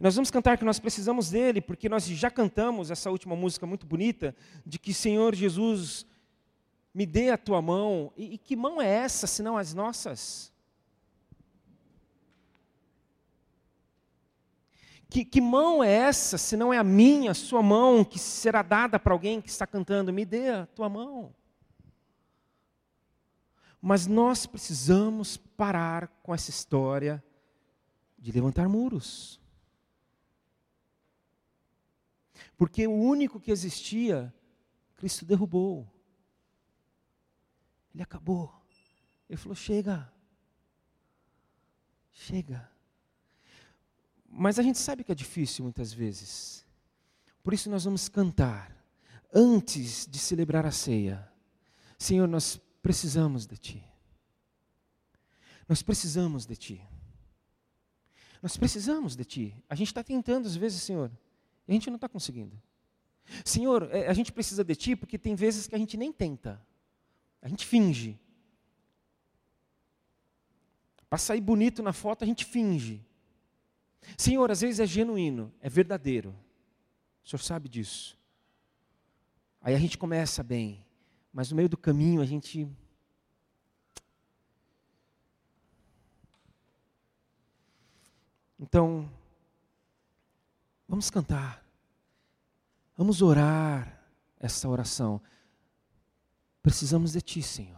E 0.00 0.02
nós 0.02 0.14
vamos 0.14 0.30
cantar 0.30 0.58
que 0.58 0.64
nós 0.64 0.78
precisamos 0.78 1.30
dele, 1.30 1.60
porque 1.60 1.88
nós 1.88 2.06
já 2.06 2.30
cantamos 2.30 2.90
essa 2.90 3.10
última 3.10 3.36
música 3.36 3.66
muito 3.66 3.86
bonita, 3.86 4.34
de 4.64 4.78
que 4.78 4.92
Senhor 4.92 5.34
Jesus, 5.34 6.06
me 6.92 7.04
dê 7.04 7.30
a 7.30 7.38
tua 7.38 7.60
mão. 7.60 8.12
E, 8.16 8.34
e 8.34 8.38
que 8.38 8.56
mão 8.56 8.80
é 8.80 8.88
essa, 8.88 9.26
senão 9.26 9.56
as 9.56 9.74
nossas? 9.74 10.52
Que, 15.08 15.24
que 15.24 15.40
mão 15.40 15.82
é 15.82 15.90
essa, 15.90 16.36
se 16.36 16.56
não 16.56 16.72
é 16.72 16.78
a 16.78 16.84
minha, 16.84 17.30
a 17.30 17.34
sua 17.34 17.62
mão, 17.62 18.04
que 18.04 18.18
será 18.18 18.62
dada 18.62 18.98
para 18.98 19.12
alguém 19.12 19.40
que 19.40 19.48
está 19.48 19.66
cantando? 19.66 20.12
Me 20.12 20.24
dê 20.24 20.50
a 20.50 20.66
tua 20.66 20.88
mão. 20.88 21.34
Mas 23.80 24.06
nós 24.06 24.46
precisamos 24.46 25.36
parar 25.36 26.08
com 26.22 26.34
essa 26.34 26.50
história 26.50 27.22
de 28.18 28.32
levantar 28.32 28.68
muros. 28.68 29.40
Porque 32.56 32.86
o 32.86 32.92
único 32.92 33.38
que 33.38 33.50
existia, 33.50 34.34
Cristo 34.96 35.24
derrubou. 35.24 35.86
Ele 37.94 38.02
acabou. 38.02 38.52
Ele 39.28 39.36
falou: 39.36 39.54
chega. 39.54 40.12
Chega. 42.12 42.75
Mas 44.38 44.58
a 44.58 44.62
gente 44.62 44.76
sabe 44.78 45.02
que 45.02 45.10
é 45.10 45.14
difícil 45.14 45.64
muitas 45.64 45.94
vezes. 45.94 46.62
Por 47.42 47.54
isso 47.54 47.70
nós 47.70 47.84
vamos 47.84 48.06
cantar 48.06 48.70
antes 49.32 50.06
de 50.06 50.18
celebrar 50.18 50.66
a 50.66 50.70
ceia. 50.70 51.26
Senhor, 51.98 52.28
nós 52.28 52.60
precisamos 52.82 53.46
de 53.46 53.56
Ti. 53.56 53.84
Nós 55.66 55.82
precisamos 55.82 56.44
de 56.44 56.54
Ti. 56.54 56.82
Nós 58.42 58.58
precisamos 58.58 59.16
de 59.16 59.24
Ti. 59.24 59.64
A 59.70 59.74
gente 59.74 59.88
está 59.88 60.04
tentando 60.04 60.46
às 60.46 60.54
vezes, 60.54 60.82
Senhor, 60.82 61.10
e 61.66 61.72
a 61.72 61.74
gente 61.74 61.88
não 61.88 61.96
está 61.96 62.08
conseguindo. 62.08 62.60
Senhor, 63.42 63.88
é, 63.90 64.06
a 64.06 64.12
gente 64.12 64.30
precisa 64.32 64.62
de 64.62 64.76
Ti 64.76 64.96
porque 64.96 65.16
tem 65.18 65.34
vezes 65.34 65.66
que 65.66 65.74
a 65.74 65.78
gente 65.78 65.96
nem 65.96 66.12
tenta. 66.12 66.60
A 67.40 67.48
gente 67.48 67.64
finge. 67.64 68.20
Para 71.08 71.16
sair 71.16 71.40
bonito 71.40 71.82
na 71.82 71.94
foto, 71.94 72.22
a 72.22 72.26
gente 72.26 72.44
finge. 72.44 73.02
Senhor, 74.16 74.50
às 74.50 74.60
vezes 74.60 74.80
é 74.80 74.86
genuíno, 74.86 75.52
é 75.60 75.68
verdadeiro. 75.68 76.34
O 77.24 77.28
Senhor 77.28 77.40
sabe 77.40 77.68
disso. 77.68 78.18
Aí 79.60 79.74
a 79.74 79.78
gente 79.78 79.98
começa 79.98 80.42
bem, 80.42 80.84
mas 81.32 81.50
no 81.50 81.56
meio 81.56 81.68
do 81.68 81.76
caminho 81.76 82.20
a 82.20 82.26
gente. 82.26 82.68
Então, 88.58 89.10
vamos 90.88 91.10
cantar, 91.10 91.64
vamos 92.96 93.22
orar 93.22 94.02
essa 94.38 94.68
oração. 94.68 95.20
Precisamos 96.62 97.12
de 97.12 97.20
Ti, 97.20 97.42
Senhor. 97.42 97.76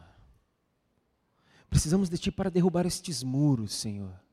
Precisamos 1.71 2.09
de 2.09 2.19
Ti 2.19 2.31
para 2.31 2.51
derrubar 2.51 2.87
estes 2.87 3.23
muros, 3.23 3.75
Senhor 3.75 4.28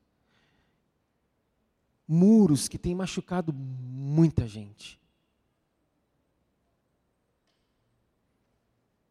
muros 2.06 2.68
que 2.68 2.78
têm 2.78 2.94
machucado 2.94 3.52
muita 3.52 4.46
gente. 4.46 5.00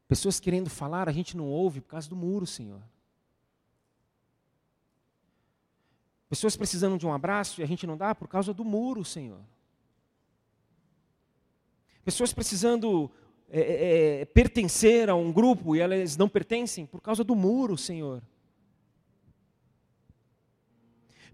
Pessoas 0.08 0.40
querendo 0.40 0.70
falar, 0.70 1.10
a 1.10 1.12
gente 1.12 1.36
não 1.36 1.48
ouve 1.48 1.82
por 1.82 1.90
causa 1.90 2.08
do 2.08 2.16
muro, 2.16 2.46
Senhor. 2.46 2.82
Pessoas 6.30 6.56
precisando 6.56 6.98
de 6.98 7.06
um 7.06 7.14
abraço 7.14 7.62
e 7.62 7.64
a 7.64 7.68
gente 7.68 7.86
não 7.86 7.98
dá 7.98 8.14
por 8.14 8.28
causa 8.28 8.54
do 8.54 8.64
muro, 8.64 9.04
Senhor. 9.04 9.40
Pessoas 12.04 12.34
precisando 12.34 13.12
é, 13.50 13.60
é, 13.60 14.22
é 14.22 14.26
pertencer 14.26 15.10
a 15.10 15.16
um 15.16 15.32
grupo 15.32 15.76
e 15.76 15.80
elas 15.80 16.18
não 16.18 16.30
pertencem 16.30 16.86
por 16.86 17.02
causa 17.02 17.24
do 17.24 17.36
muro, 17.36 17.78
Senhor. 17.78 18.22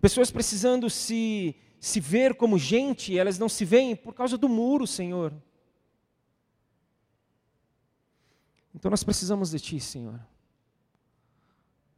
Pessoas 0.02 0.32
precisando 0.32 0.90
se, 0.90 1.56
se 1.80 2.00
ver 2.00 2.36
como 2.36 2.58
gente, 2.58 3.18
elas 3.18 3.38
não 3.38 3.48
se 3.48 3.64
veem 3.64 3.96
por 3.96 4.14
causa 4.16 4.38
do 4.38 4.50
muro, 4.50 4.88
Senhor. 4.88 5.32
Então 8.74 8.90
nós 8.90 9.04
precisamos 9.04 9.52
de 9.52 9.60
Ti, 9.60 9.80
Senhor. 9.80 10.20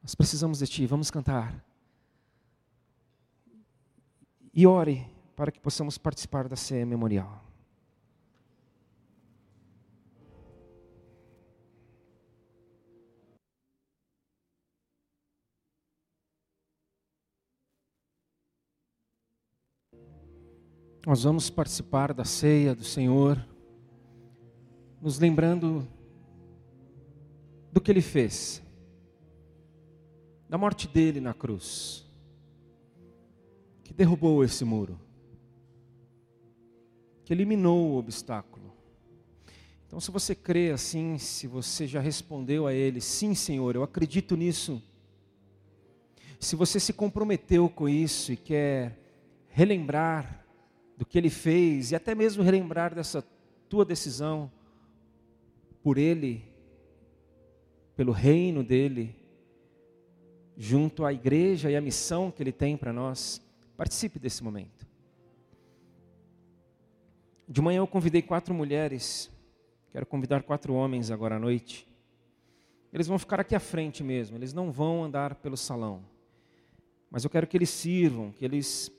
Nós 0.02 0.14
precisamos 0.14 0.60
de 0.60 0.68
Ti. 0.68 0.86
Vamos 0.86 1.10
cantar. 1.10 1.64
E 4.54 4.68
ore 4.68 5.08
para 5.36 5.52
que 5.52 5.60
possamos 5.60 5.98
participar 5.98 6.48
da 6.48 6.56
ceia 6.56 6.86
memorial. 6.86 7.43
Nós 21.06 21.24
vamos 21.24 21.50
participar 21.50 22.14
da 22.14 22.24
ceia 22.24 22.74
do 22.74 22.86
Senhor, 22.86 23.46
nos 25.02 25.20
lembrando 25.20 25.86
do 27.74 27.82
que 27.82 27.92
Ele 27.92 28.02
fez, 28.02 28.64
da 30.48 30.58
morte 30.58 30.88
dele 30.88 31.20
na 31.20 31.34
cruz, 31.34 32.06
que 33.84 33.94
derrubou 33.94 34.46
esse 34.46 34.64
muro, 34.64 34.98
que 37.26 37.34
eliminou 37.34 37.92
o 37.92 37.98
obstáculo. 37.98 38.72
Então, 39.86 40.00
se 40.00 40.10
você 40.10 40.34
crê 40.34 40.72
assim, 40.72 41.18
se 41.18 41.48
você 41.48 41.86
já 41.86 42.00
respondeu 42.00 42.66
a 42.66 42.74
Ele, 42.74 43.02
sim, 43.02 43.36
Senhor, 43.36 43.76
eu 43.76 43.84
acredito 43.84 44.38
nisso. 44.38 44.82
Se 46.40 46.56
você 46.56 46.80
se 46.80 46.94
comprometeu 46.94 47.68
com 47.68 47.90
isso 47.90 48.32
e 48.32 48.38
quer 48.38 48.98
relembrar 49.50 50.43
do 50.98 51.06
que 51.06 51.18
Ele 51.18 51.30
fez 51.30 51.92
e 51.92 51.96
até 51.96 52.14
mesmo 52.14 52.44
relembrar 52.44 52.94
dessa 52.94 53.24
tua 53.68 53.84
decisão 53.84 54.52
por 55.82 55.98
Ele, 55.98 56.44
pelo 57.96 58.12
reino 58.12 58.64
dEle, 58.64 59.16
junto 60.56 61.04
à 61.06 61.12
igreja 61.12 61.70
e 61.70 61.76
à 61.76 61.82
missão 61.82 62.32
que 62.32 62.42
Ele 62.42 62.52
tem 62.52 62.78
para 62.78 62.94
nós, 62.94 63.42
participe 63.76 64.20
desse 64.20 64.44
momento. 64.44 64.88
De 67.48 67.62
manhã 67.62 67.80
eu 67.80 67.88
convidei 67.88 68.22
quatro 68.22 68.54
mulheres, 68.54 69.30
quero 69.92 70.06
convidar 70.06 70.44
quatro 70.44 70.74
homens 70.74 71.12
agora 71.12 71.36
à 71.36 71.40
noite. 71.40 71.88
Eles 72.92 73.08
vão 73.08 73.20
ficar 73.20 73.40
aqui 73.40 73.56
à 73.56 73.60
frente 73.60 74.04
mesmo, 74.04 74.38
eles 74.38 74.54
não 74.54 74.72
vão 74.72 75.04
andar 75.04 75.36
pelo 75.36 75.58
salão. 75.58 76.06
Mas 77.10 77.24
eu 77.24 77.30
quero 77.30 77.46
que 77.46 77.58
eles 77.58 77.70
sirvam, 77.70 78.32
que 78.32 78.46
eles 78.46 78.92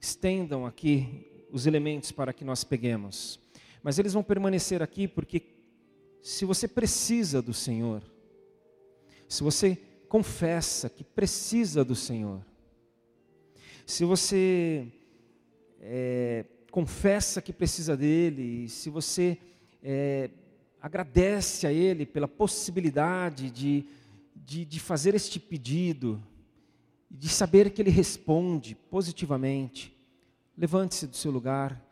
estendam 0.00 0.64
aqui 0.64 1.26
os 1.52 1.66
elementos 1.66 2.10
para 2.10 2.32
que 2.32 2.44
nós 2.44 2.64
peguemos. 2.64 3.38
Mas 3.82 3.98
eles 3.98 4.12
vão 4.12 4.22
permanecer 4.22 4.82
aqui 4.82 5.06
porque 5.06 5.42
se 6.22 6.44
você 6.44 6.66
precisa 6.66 7.42
do 7.42 7.52
Senhor, 7.52 8.02
se 9.28 9.42
você 9.42 9.78
confessa 10.08 10.88
que 10.88 11.04
precisa 11.04 11.84
do 11.84 11.94
Senhor, 11.94 12.44
se 13.86 14.04
você 14.04 14.86
é, 15.80 16.44
confessa 16.70 17.42
que 17.42 17.52
precisa 17.52 17.96
dele, 17.96 18.68
se 18.68 18.90
você 18.90 19.38
é, 19.82 20.30
agradece 20.80 21.66
a 21.66 21.72
Ele 21.72 22.06
pela 22.06 22.28
possibilidade 22.28 23.50
de, 23.50 23.84
de, 24.34 24.64
de 24.64 24.80
fazer 24.80 25.14
este 25.14 25.40
pedido, 25.40 26.22
de 27.10 27.28
saber 27.28 27.70
que 27.70 27.82
Ele 27.82 27.90
responde 27.90 28.74
positivamente, 28.74 29.96
levante-se 30.56 31.06
do 31.06 31.16
seu 31.16 31.32
lugar 31.32 31.84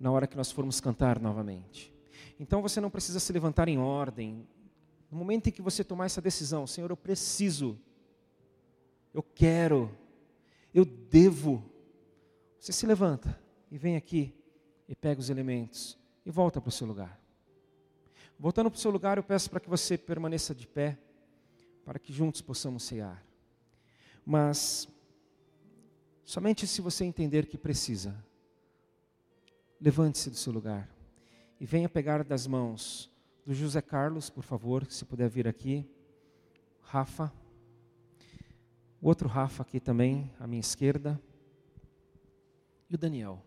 na 0.00 0.10
hora 0.10 0.26
que 0.26 0.36
nós 0.36 0.50
formos 0.50 0.80
cantar 0.80 1.20
novamente. 1.20 1.92
Então 2.40 2.62
você 2.62 2.80
não 2.80 2.90
precisa 2.90 3.20
se 3.20 3.32
levantar 3.32 3.68
em 3.68 3.78
ordem. 3.78 4.48
No 5.10 5.18
momento 5.18 5.48
em 5.48 5.52
que 5.52 5.60
você 5.60 5.84
tomar 5.84 6.06
essa 6.06 6.20
decisão, 6.20 6.66
Senhor, 6.66 6.90
eu 6.90 6.96
preciso, 6.96 7.78
eu 9.12 9.22
quero, 9.22 9.96
eu 10.72 10.84
devo. 10.84 11.62
Você 12.58 12.72
se 12.72 12.86
levanta 12.86 13.38
e 13.70 13.76
vem 13.76 13.96
aqui 13.96 14.34
e 14.88 14.94
pega 14.94 15.20
os 15.20 15.30
elementos 15.30 15.98
e 16.24 16.30
volta 16.30 16.60
para 16.60 16.70
o 16.70 16.72
seu 16.72 16.86
lugar. 16.86 17.20
Voltando 18.38 18.70
para 18.70 18.78
o 18.78 18.80
seu 18.80 18.90
lugar, 18.90 19.18
eu 19.18 19.22
peço 19.22 19.50
para 19.50 19.60
que 19.60 19.68
você 19.68 19.96
permaneça 19.96 20.54
de 20.54 20.66
pé, 20.66 20.98
para 21.84 21.98
que 21.98 22.12
juntos 22.12 22.40
possamos 22.40 22.82
cear. 22.82 23.24
Mas, 24.24 24.88
somente 26.24 26.66
se 26.66 26.80
você 26.80 27.04
entender 27.04 27.46
que 27.46 27.58
precisa, 27.58 28.24
levante-se 29.80 30.30
do 30.30 30.36
seu 30.36 30.52
lugar 30.52 30.88
e 31.60 31.66
venha 31.66 31.88
pegar 31.88 32.22
das 32.22 32.46
mãos 32.46 33.10
do 33.44 33.52
José 33.52 33.82
Carlos, 33.82 34.30
por 34.30 34.44
favor, 34.44 34.84
se 34.86 35.04
puder 35.04 35.28
vir 35.28 35.48
aqui. 35.48 35.88
Rafa. 36.80 37.32
O 39.00 39.08
outro 39.08 39.28
Rafa 39.28 39.62
aqui 39.62 39.80
também, 39.80 40.30
à 40.38 40.46
minha 40.46 40.60
esquerda. 40.60 41.20
E 42.88 42.94
o 42.94 42.98
Daniel. 42.98 43.42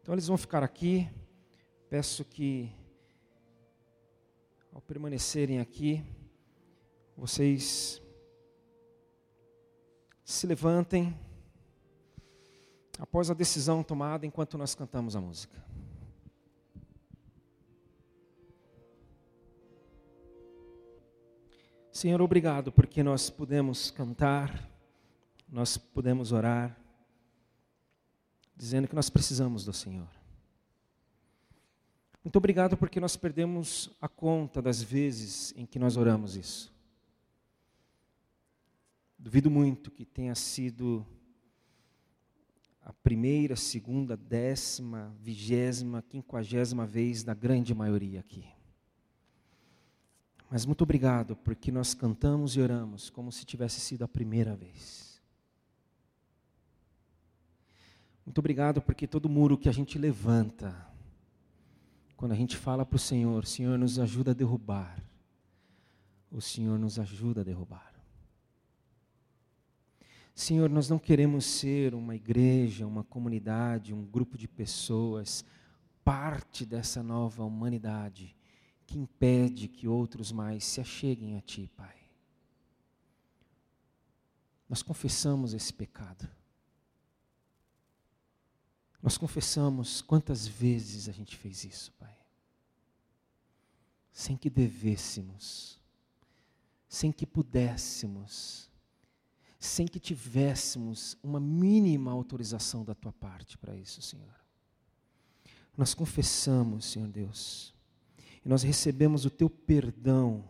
Então 0.00 0.14
eles 0.14 0.26
vão 0.26 0.36
ficar 0.36 0.62
aqui. 0.62 1.08
Peço 1.90 2.24
que, 2.24 2.72
ao 4.72 4.80
permanecerem 4.80 5.60
aqui, 5.60 6.02
vocês 7.16 8.00
se 10.24 10.46
levantem 10.46 11.14
após 12.98 13.30
a 13.30 13.34
decisão 13.34 13.82
tomada 13.82 14.24
enquanto 14.24 14.56
nós 14.56 14.74
cantamos 14.74 15.14
a 15.14 15.20
música. 15.20 15.62
Senhor, 21.92 22.20
obrigado 22.20 22.72
porque 22.72 23.04
nós 23.04 23.30
pudemos 23.30 23.90
cantar, 23.90 24.68
nós 25.48 25.76
pudemos 25.76 26.32
orar, 26.32 26.76
dizendo 28.56 28.88
que 28.88 28.96
nós 28.96 29.08
precisamos 29.08 29.64
do 29.64 29.72
Senhor. 29.72 30.08
Muito 32.24 32.36
obrigado 32.36 32.76
porque 32.76 32.98
nós 32.98 33.16
perdemos 33.16 33.90
a 34.00 34.08
conta 34.08 34.60
das 34.60 34.82
vezes 34.82 35.54
em 35.56 35.64
que 35.64 35.78
nós 35.78 35.96
oramos 35.96 36.36
isso. 36.36 36.73
Duvido 39.24 39.50
muito 39.50 39.90
que 39.90 40.04
tenha 40.04 40.34
sido 40.34 41.02
a 42.82 42.92
primeira, 42.92 43.56
segunda, 43.56 44.18
décima, 44.18 45.16
vigésima, 45.18 46.02
quinquagésima 46.02 46.86
vez 46.86 47.24
da 47.24 47.32
grande 47.32 47.74
maioria 47.74 48.20
aqui. 48.20 48.44
Mas 50.50 50.66
muito 50.66 50.82
obrigado, 50.82 51.34
porque 51.36 51.72
nós 51.72 51.94
cantamos 51.94 52.54
e 52.54 52.60
oramos 52.60 53.08
como 53.08 53.32
se 53.32 53.46
tivesse 53.46 53.80
sido 53.80 54.04
a 54.04 54.08
primeira 54.08 54.54
vez. 54.54 55.22
Muito 58.26 58.38
obrigado, 58.40 58.82
porque 58.82 59.06
todo 59.06 59.26
muro 59.26 59.56
que 59.56 59.70
a 59.70 59.72
gente 59.72 59.98
levanta, 59.98 60.86
quando 62.14 62.32
a 62.32 62.36
gente 62.36 62.58
fala 62.58 62.84
para 62.84 62.96
o 62.96 63.00
Senhor, 63.00 63.46
Senhor 63.46 63.78
nos 63.78 63.98
ajuda 63.98 64.32
a 64.32 64.34
derrubar, 64.34 65.02
o 66.30 66.42
Senhor 66.42 66.78
nos 66.78 66.98
ajuda 66.98 67.40
a 67.40 67.44
derrubar. 67.44 67.93
Senhor, 70.34 70.68
nós 70.68 70.88
não 70.88 70.98
queremos 70.98 71.44
ser 71.44 71.94
uma 71.94 72.16
igreja, 72.16 72.86
uma 72.86 73.04
comunidade, 73.04 73.94
um 73.94 74.04
grupo 74.04 74.36
de 74.36 74.48
pessoas, 74.48 75.44
parte 76.02 76.66
dessa 76.66 77.02
nova 77.02 77.44
humanidade 77.44 78.34
que 78.84 78.98
impede 78.98 79.68
que 79.68 79.86
outros 79.86 80.32
mais 80.32 80.64
se 80.64 80.80
acheguem 80.80 81.36
a 81.36 81.40
Ti, 81.40 81.70
Pai. 81.76 81.96
Nós 84.68 84.82
confessamos 84.82 85.54
esse 85.54 85.72
pecado. 85.72 86.28
Nós 89.00 89.16
confessamos 89.16 90.02
quantas 90.02 90.46
vezes 90.46 91.08
a 91.08 91.12
gente 91.12 91.36
fez 91.36 91.62
isso, 91.64 91.92
Pai. 91.92 92.16
Sem 94.12 94.36
que 94.36 94.50
devêssemos, 94.50 95.80
sem 96.88 97.12
que 97.12 97.26
pudéssemos, 97.26 98.70
sem 99.64 99.86
que 99.86 99.98
tivéssemos 99.98 101.16
uma 101.22 101.40
mínima 101.40 102.12
autorização 102.12 102.84
da 102.84 102.94
Tua 102.94 103.12
parte 103.12 103.56
para 103.56 103.76
isso, 103.76 104.02
Senhor. 104.02 104.34
Nós 105.76 105.94
confessamos, 105.94 106.84
Senhor 106.84 107.08
Deus, 107.08 107.74
e 108.44 108.48
nós 108.48 108.62
recebemos 108.62 109.24
o 109.24 109.30
teu 109.30 109.50
perdão 109.50 110.44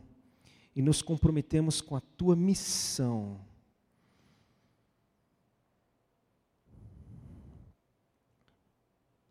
e 0.77 0.83
nos 0.83 1.01
comprometemos 1.01 1.81
com 1.81 1.97
a 1.97 2.01
tua 2.01 2.35
missão. 2.35 3.41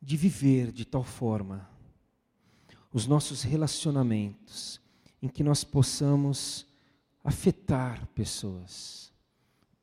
De 0.02 0.17
viver 0.17 0.72
de 0.72 0.86
tal 0.86 1.04
forma 1.04 1.69
os 2.91 3.06
nossos 3.06 3.41
relacionamentos 3.43 4.82
em 5.22 5.28
que 5.28 5.43
nós 5.43 5.63
possamos 5.63 6.65
afetar 7.24 8.06
pessoas, 8.08 9.12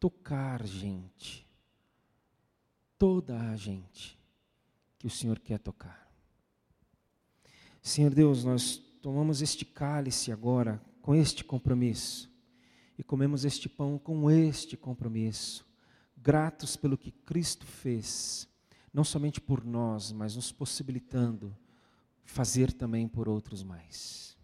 tocar 0.01 0.67
gente, 0.67 1.47
toda 2.99 3.39
a 3.39 3.55
gente 3.55 4.19
que 4.99 5.07
o 5.07 5.11
Senhor 5.11 5.39
quer 5.39 5.59
tocar. 5.59 6.11
Senhor 7.83 8.15
Deus, 8.15 8.43
nós 8.43 8.77
tomamos 9.03 9.43
este 9.43 9.65
cálice 9.65 10.33
agora 10.33 10.81
com 11.03 11.15
este 11.15 11.45
compromisso 11.45 12.31
e 12.99 13.03
comemos 13.03 13.45
este 13.45 13.69
pão 13.69 13.99
com 13.99 14.31
este 14.31 14.77
compromisso, 14.77 15.67
gratos 16.17 16.77
pelo 16.77 16.99
que 16.99 17.11
Cristo 17.11 17.67
fez, 17.67 18.49
não 18.93 19.05
somente 19.05 19.41
por 19.41 19.65
nós, 19.65 20.13
mas 20.13 20.37
nos 20.37 20.51
possibilitando 20.51 21.57
fazer 22.25 22.73
também 22.73 23.07
por 23.07 23.29
outros 23.29 23.63
mais. 23.63 24.37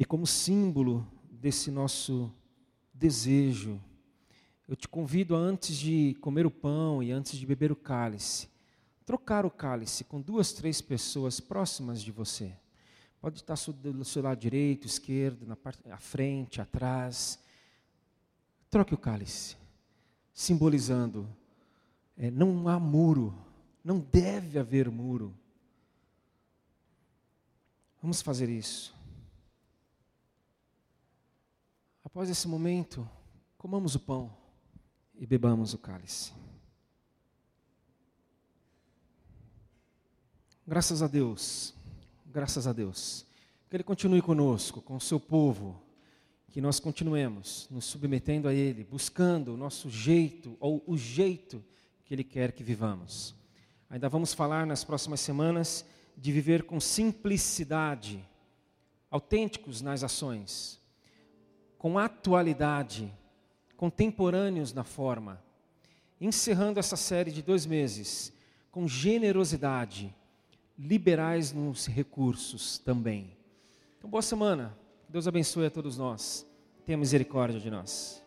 E 0.00 0.04
como 0.06 0.26
símbolo 0.26 1.06
desse 1.30 1.70
nosso 1.70 2.32
desejo, 2.94 3.78
eu 4.66 4.74
te 4.74 4.88
convido 4.88 5.36
a, 5.36 5.38
antes 5.38 5.76
de 5.76 6.16
comer 6.22 6.46
o 6.46 6.50
pão 6.50 7.02
e 7.02 7.12
antes 7.12 7.38
de 7.38 7.44
beber 7.44 7.70
o 7.70 7.76
cálice, 7.76 8.48
trocar 9.04 9.44
o 9.44 9.50
cálice 9.50 10.04
com 10.04 10.18
duas, 10.18 10.54
três 10.54 10.80
pessoas 10.80 11.38
próximas 11.38 12.00
de 12.00 12.10
você. 12.10 12.50
Pode 13.20 13.40
estar 13.40 13.56
do 13.74 14.02
seu 14.02 14.22
lado 14.22 14.40
direito, 14.40 14.86
esquerdo, 14.86 15.46
na 15.46 15.54
parte, 15.54 15.86
à 15.90 15.98
frente, 15.98 16.62
atrás. 16.62 17.38
Troque 18.70 18.94
o 18.94 18.98
cálice, 18.98 19.54
simbolizando, 20.32 21.28
é, 22.16 22.30
não 22.30 22.66
há 22.68 22.80
muro 22.80 23.34
Não 23.84 23.98
deve 23.98 24.58
haver 24.58 24.90
muro. 24.90 25.34
Vamos 28.00 28.22
fazer 28.22 28.48
isso. 28.48 28.98
Após 32.10 32.28
esse 32.28 32.48
momento, 32.48 33.08
comamos 33.56 33.94
o 33.94 34.00
pão 34.00 34.36
e 35.14 35.24
bebamos 35.24 35.74
o 35.74 35.78
cálice. 35.78 36.32
Graças 40.66 41.02
a 41.02 41.06
Deus, 41.06 41.72
graças 42.26 42.66
a 42.66 42.72
Deus, 42.72 43.24
que 43.68 43.76
Ele 43.76 43.84
continue 43.84 44.20
conosco, 44.20 44.82
com 44.82 44.96
o 44.96 45.00
seu 45.00 45.20
povo, 45.20 45.80
que 46.48 46.60
nós 46.60 46.80
continuemos 46.80 47.68
nos 47.70 47.84
submetendo 47.84 48.48
a 48.48 48.52
Ele, 48.52 48.82
buscando 48.82 49.54
o 49.54 49.56
nosso 49.56 49.88
jeito, 49.88 50.56
ou 50.58 50.82
o 50.88 50.98
jeito 50.98 51.64
que 52.04 52.12
Ele 52.12 52.24
quer 52.24 52.50
que 52.50 52.64
vivamos. 52.64 53.36
Ainda 53.88 54.08
vamos 54.08 54.34
falar 54.34 54.66
nas 54.66 54.82
próximas 54.82 55.20
semanas 55.20 55.84
de 56.16 56.32
viver 56.32 56.64
com 56.64 56.80
simplicidade, 56.80 58.28
autênticos 59.08 59.80
nas 59.80 60.02
ações, 60.02 60.79
com 61.80 61.98
atualidade, 61.98 63.10
contemporâneos 63.74 64.74
na 64.74 64.84
forma, 64.84 65.42
encerrando 66.20 66.78
essa 66.78 66.94
série 66.94 67.32
de 67.32 67.40
dois 67.40 67.64
meses 67.64 68.34
com 68.70 68.86
generosidade, 68.86 70.14
liberais 70.78 71.54
nos 71.54 71.86
recursos 71.86 72.78
também. 72.78 73.34
Então, 73.96 74.10
boa 74.10 74.20
semana. 74.20 74.76
Deus 75.08 75.26
abençoe 75.26 75.64
a 75.64 75.70
todos 75.70 75.96
nós. 75.96 76.46
Tenha 76.84 76.98
misericórdia 76.98 77.58
de 77.58 77.70
nós. 77.70 78.19